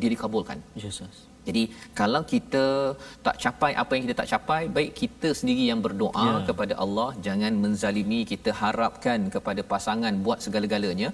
[0.00, 0.58] dia dikabulkan.
[0.84, 1.18] Yes, yes.
[1.49, 1.62] Jadi
[2.01, 2.64] kalau kita
[3.26, 6.36] tak capai apa yang kita tak capai, baik kita sendiri yang berdoa ya.
[6.49, 11.11] kepada Allah, jangan menzalimi, kita harapkan kepada pasangan buat segala-galanya.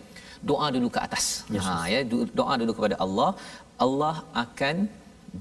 [0.50, 1.26] Doa dulu ke atas.
[1.54, 2.00] Yes, ha ya,
[2.40, 3.30] doa dulu kepada Allah.
[3.86, 4.76] Allah akan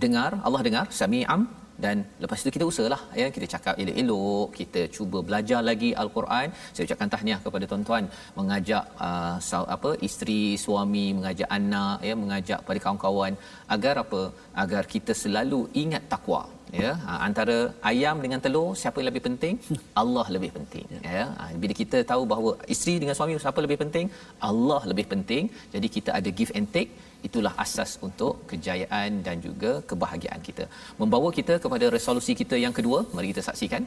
[0.03, 1.41] dengar Allah dengar sami'am
[1.83, 6.47] dan lepas itu kita usahalah ya kita cakap elok-elok kita cuba belajar lagi al-Quran.
[6.73, 8.05] Saya ucapkan tahniah kepada tuan-tuan
[8.39, 13.33] mengajak uh, apa isteri suami mengajak anak ya mengajak pada kawan-kawan
[13.75, 14.21] agar apa
[14.63, 16.41] agar kita selalu ingat takwa
[16.83, 17.57] ya ha, antara
[17.91, 19.55] ayam dengan telur siapa yang lebih penting?
[20.01, 20.85] Allah lebih penting
[21.17, 21.25] ya.
[21.39, 24.07] Ha, bila kita tahu bahawa isteri dengan suami siapa lebih penting?
[24.49, 25.43] Allah lebih penting.
[25.75, 26.91] Jadi kita ada give and take.
[27.27, 30.65] Itulah asas untuk kejayaan dan juga kebahagiaan kita.
[31.01, 33.83] Membawa kita kepada resolusi kita yang kedua mari kita saksikan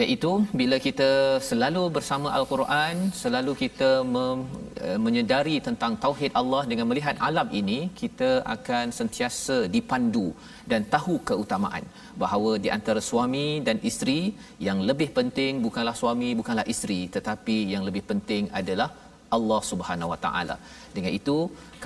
[0.00, 1.08] iaitu bila kita
[1.48, 4.38] selalu bersama al-Quran selalu kita mem,
[4.86, 10.26] uh, menyedari tentang tauhid Allah dengan melihat alam ini kita akan sentiasa dipandu
[10.70, 11.84] dan tahu keutamaan
[12.22, 14.20] bahawa di antara suami dan isteri
[14.68, 18.90] yang lebih penting bukanlah suami bukanlah isteri tetapi yang lebih penting adalah
[19.36, 20.56] Allah Subhanahu Wa Taala.
[20.96, 21.36] Dengan itu,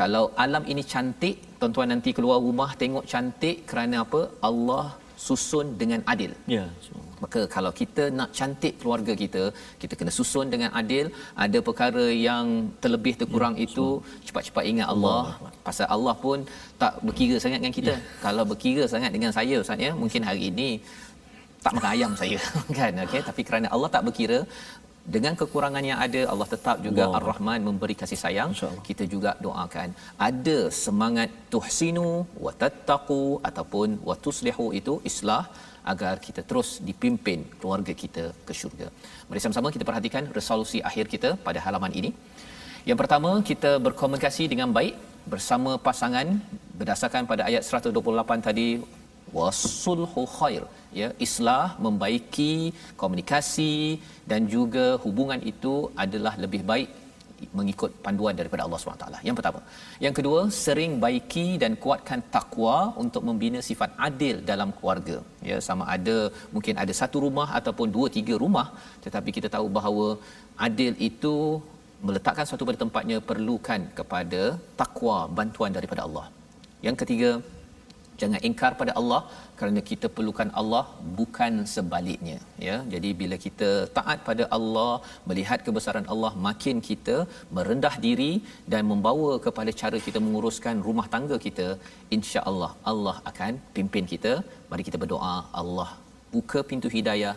[0.00, 4.20] kalau alam ini cantik, tuan-tuan nanti keluar rumah tengok cantik kerana apa?
[4.48, 4.84] Allah
[5.26, 6.32] susun dengan adil.
[6.56, 6.66] Ya.
[7.24, 9.42] Maka kalau kita nak cantik keluarga kita,
[9.82, 11.06] kita kena susun dengan adil.
[11.44, 12.46] Ada perkara yang
[12.82, 13.86] terlebih terkurang ya, itu
[14.26, 15.22] cepat-cepat ingat Allah.
[15.38, 15.52] Allah.
[15.68, 16.38] Pasal Allah pun
[16.82, 17.94] tak berkira sangat dengan kita.
[17.94, 18.02] Ya.
[18.26, 20.70] Kalau berkira sangat dengan saya Ustaz ya, mungkin hari ini
[21.64, 22.38] tak makan ayam saya
[22.78, 24.38] kan okey tapi kerana Allah tak berkira
[25.14, 27.18] dengan kekurangan yang ada Allah tetap juga Allah.
[27.18, 28.50] Ar-Rahman memberi kasih sayang
[28.88, 29.90] kita juga doakan
[30.28, 32.08] ada semangat tuhsinu
[32.44, 35.42] wa tattaqu ataupun wa tuslihu itu islah
[35.92, 38.88] agar kita terus dipimpin keluarga kita ke syurga.
[39.28, 42.10] Mari sama-sama kita perhatikan resolusi akhir kita pada halaman ini.
[42.90, 44.94] Yang pertama, kita berkomunikasi dengan baik
[45.32, 46.26] bersama pasangan
[46.78, 48.66] berdasarkan pada ayat 128 tadi
[49.38, 50.62] wasulhu khair
[51.00, 52.52] ya islah membaiki
[53.02, 53.74] komunikasi
[54.30, 55.74] dan juga hubungan itu
[56.04, 56.90] adalah lebih baik
[57.58, 59.06] mengikut panduan daripada Allah SWT.
[59.28, 59.60] Yang pertama.
[60.04, 65.16] Yang kedua, sering baiki dan kuatkan takwa untuk membina sifat adil dalam keluarga.
[65.50, 66.16] Ya, sama ada
[66.54, 68.66] mungkin ada satu rumah ataupun dua tiga rumah,
[69.06, 70.06] tetapi kita tahu bahawa
[70.68, 71.34] adil itu
[72.06, 74.42] meletakkan satu pada tempatnya perlukan kepada
[74.80, 76.26] takwa bantuan daripada Allah.
[76.86, 77.30] Yang ketiga,
[78.20, 79.20] jangan ingkar pada Allah
[79.58, 80.82] kerana kita perlukan Allah
[81.18, 82.38] bukan sebaliknya
[82.68, 82.76] ya.
[82.94, 84.92] Jadi bila kita taat pada Allah
[85.30, 87.16] melihat kebesaran Allah makin kita
[87.58, 88.32] merendah diri
[88.74, 91.68] dan membawa kepada cara kita menguruskan rumah tangga kita
[92.18, 94.34] insya-Allah Allah akan pimpin kita.
[94.70, 95.90] Mari kita berdoa Allah
[96.34, 97.34] buka pintu hidayah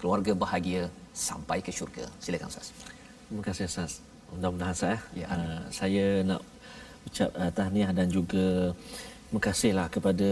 [0.00, 0.82] keluarga bahagia
[1.28, 2.06] sampai ke syurga.
[2.24, 2.68] Silakan ustaz.
[3.26, 3.92] Terima kasih ustaz.
[4.32, 6.42] Mudah-mudahan saya ya, uh, saya nak
[7.08, 8.46] ucap uh, tahniah dan juga
[9.28, 10.30] Terima kasihlah kepada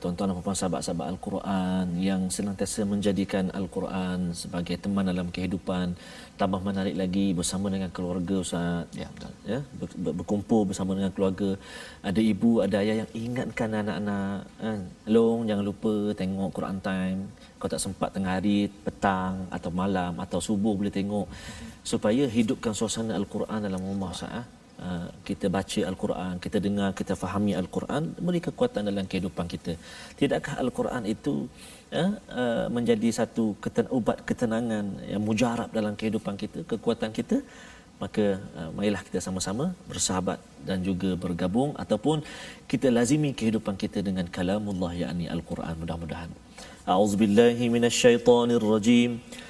[0.00, 5.92] tuan-tuan dan puan sahabat-sahabat Al-Quran yang senantiasa menjadikan Al-Quran sebagai teman dalam kehidupan.
[6.40, 8.88] Tambah menarik lagi bersama dengan keluarga Ustaz.
[8.96, 9.32] Ya, betul.
[9.44, 11.52] Ya, ber- berkumpul bersama dengan keluarga.
[12.00, 14.48] Ada ibu, ada ayah yang ingatkan anak-anak.
[14.56, 14.88] Kan?
[15.04, 17.20] Long, jangan lupa tengok Quran time.
[17.60, 21.28] Kau tak sempat tengah hari, petang atau malam atau subuh boleh tengok.
[21.84, 24.59] Supaya hidupkan suasana Al-Quran dalam rumah Ustaz.
[24.88, 29.72] Ah, kita baca al-Quran, kita dengar, kita fahami al-Quran, beri kekuatan dalam kehidupan kita.
[30.20, 31.34] Tidakkah al-Quran itu
[32.00, 37.38] uh, menjadi satu keten- ubat ketenangan yang mujarab dalam kehidupan kita, kekuatan kita?
[38.02, 38.24] Maka
[38.60, 42.24] uh, marilah kita sama-sama bersahabat dan juga bergabung ataupun
[42.72, 46.32] kita lazimi kehidupan kita dengan kalamullah yakni al-Quran mudah-mudahan.
[46.88, 49.12] A'udzubillahi minasyaitonirrajim.
[49.20, 49.49] rajim.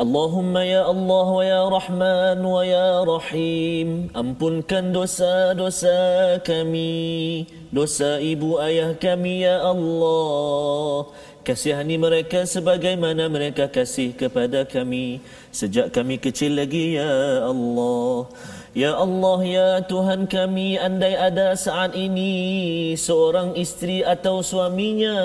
[0.00, 4.08] Ya Allah wa ya Rahman wa ya Rahim.
[4.16, 7.44] Ampunkan dosa-dosa kami.
[7.68, 11.04] Dosa ibu ayah kami ya Allah.
[11.44, 15.20] Kasihani mereka sebagaimana mereka kasih kepada kami.
[15.52, 18.24] Sejak kami kecil lagi ya Allah
[18.70, 25.18] Ya Allah, ya Tuhan kami, andai ada saat ini seorang istri atau suaminya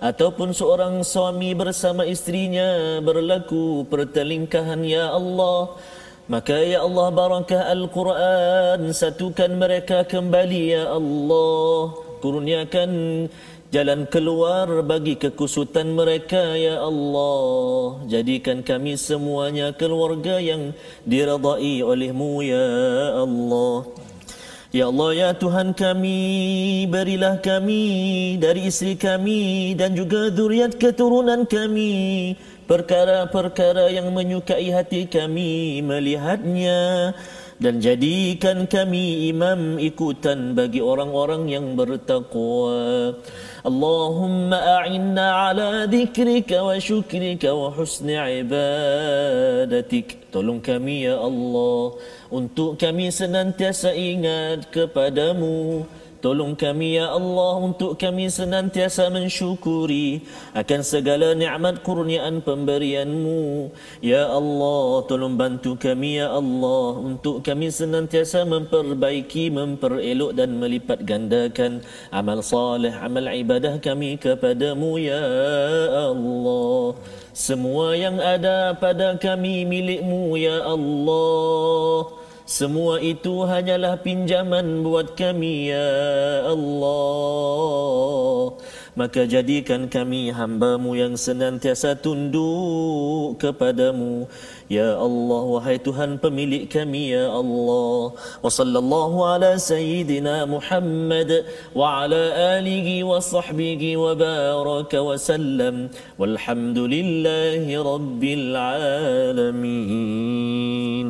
[0.00, 5.76] ataupun seorang suami bersama istrinya berlaku pertelingkahan, ya Allah.
[6.32, 11.92] Maka ya Allah barakah Al-Quran satukan mereka kembali ya Allah
[12.24, 12.90] kurniakan
[13.72, 18.04] jalan keluar bagi kekusutan mereka ya Allah.
[18.04, 20.76] Jadikan kami semuanya keluarga yang
[21.08, 22.68] diradai olehmu ya
[23.24, 23.88] Allah.
[24.72, 26.20] Ya Allah ya Tuhan kami
[26.88, 27.84] berilah kami
[28.36, 32.36] dari isteri kami dan juga zuriat keturunan kami.
[32.68, 37.12] Perkara-perkara yang menyukai hati kami melihatnya
[37.62, 43.14] dan jadikan kami imam ikutan bagi orang-orang yang bertakwa.
[43.62, 50.26] Allahumma a'inna ala dhikrika wa syukrika wa husni ibadatik.
[50.34, 51.94] Tolong kami ya Allah
[52.34, 55.86] untuk kami senantiasa ingat kepadamu.
[56.22, 60.22] Tolong kami ya Allah untuk kami senantiasa mensyukuri
[60.54, 63.74] akan segala nikmat kurniaan pemberianmu.
[63.98, 71.82] Ya Allah, tolong bantu kami ya Allah untuk kami senantiasa memperbaiki, memperelok dan melipat gandakan
[72.14, 75.26] amal saleh, amal ibadah kami kepadamu ya
[76.06, 76.94] Allah.
[77.34, 82.21] Semua yang ada pada kami milikmu ya Allah.
[82.52, 85.88] Semua itu hanyalah pinjaman buat kami ya
[86.52, 87.40] Allah.
[88.92, 94.28] Maka jadikan kami hambamu yang senantiasa tunduk kepadamu.
[94.68, 98.12] Ya Allah wahai Tuhan pemilik kami ya Allah.
[98.44, 105.88] Wa sallallahu ala sayyidina Muhammad Wa ala alihi wa sahbihi wa baraka wa sallam.
[106.20, 108.52] Walhamdulillahi rabbil
[109.40, 109.96] alamin.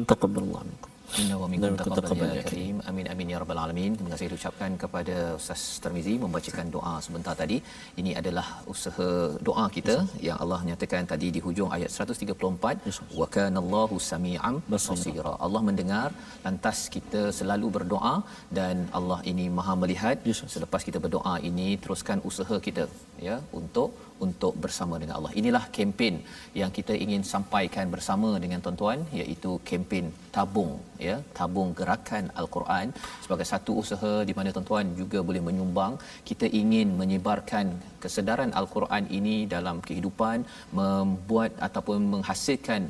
[0.06, 0.81] Taqabbalallahu
[1.20, 2.76] Inna wa minkum taqabbal ya karim.
[2.90, 3.92] Amin amin ya rabbal alamin.
[3.96, 7.56] Terima kasih ucapkan kepada Ustaz Termizi membacakan doa sebentar tadi.
[8.00, 9.08] Ini adalah usaha
[9.48, 9.96] doa kita
[10.26, 15.34] yang Allah nyatakan tadi di hujung ayat 134 wa kana Allahu samian basira.
[15.46, 16.08] Allah mendengar
[16.46, 18.14] lantas kita selalu berdoa
[18.60, 20.16] dan Allah ini Maha melihat.
[20.56, 22.86] Selepas kita berdoa ini teruskan usaha kita
[23.28, 23.90] ya untuk
[24.26, 25.32] untuk bersama dengan Allah.
[25.40, 26.14] Inilah kempen
[26.60, 30.06] yang kita ingin sampaikan bersama dengan tuan-tuan iaitu kempen
[30.36, 30.72] tabung
[31.06, 32.86] ya, tabung gerakan al-Quran
[33.24, 35.94] sebagai satu usaha di mana tuan-tuan juga boleh menyumbang.
[36.30, 37.66] Kita ingin menyebarkan
[38.02, 40.38] kesedaran al-Quran ini dalam kehidupan,
[40.80, 42.82] membuat ataupun menghasilkan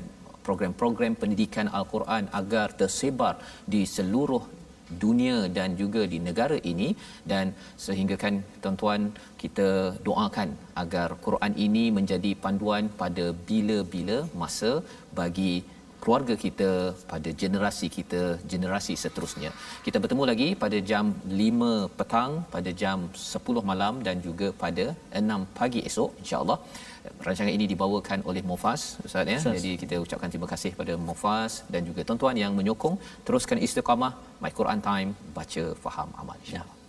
[0.46, 3.34] program-program pendidikan al-Quran agar tersebar
[3.72, 4.42] di seluruh
[5.04, 6.88] dunia dan juga di negara ini.
[7.32, 7.52] Dan
[7.84, 9.02] sehingga kan tuan-tuan
[9.42, 9.68] kita
[10.08, 10.50] doakan
[10.82, 14.72] agar Quran ini menjadi panduan pada bila-bila masa
[15.20, 15.54] bagi
[16.02, 16.70] keluarga kita
[17.10, 18.22] pada generasi kita
[18.52, 19.50] generasi seterusnya.
[19.86, 24.86] Kita bertemu lagi pada jam 5 petang pada jam 10 malam dan juga pada
[25.22, 26.58] 6 pagi esok insyaallah
[27.26, 29.38] rancangan ini dibawakan oleh Mufas Ustaz ya.
[29.58, 32.96] Jadi kita ucapkan terima kasih pada Mufas dan juga tuan-tuan yang menyokong.
[33.26, 36.81] Teruskan istiqamah my Quran time baca faham amal insyaallah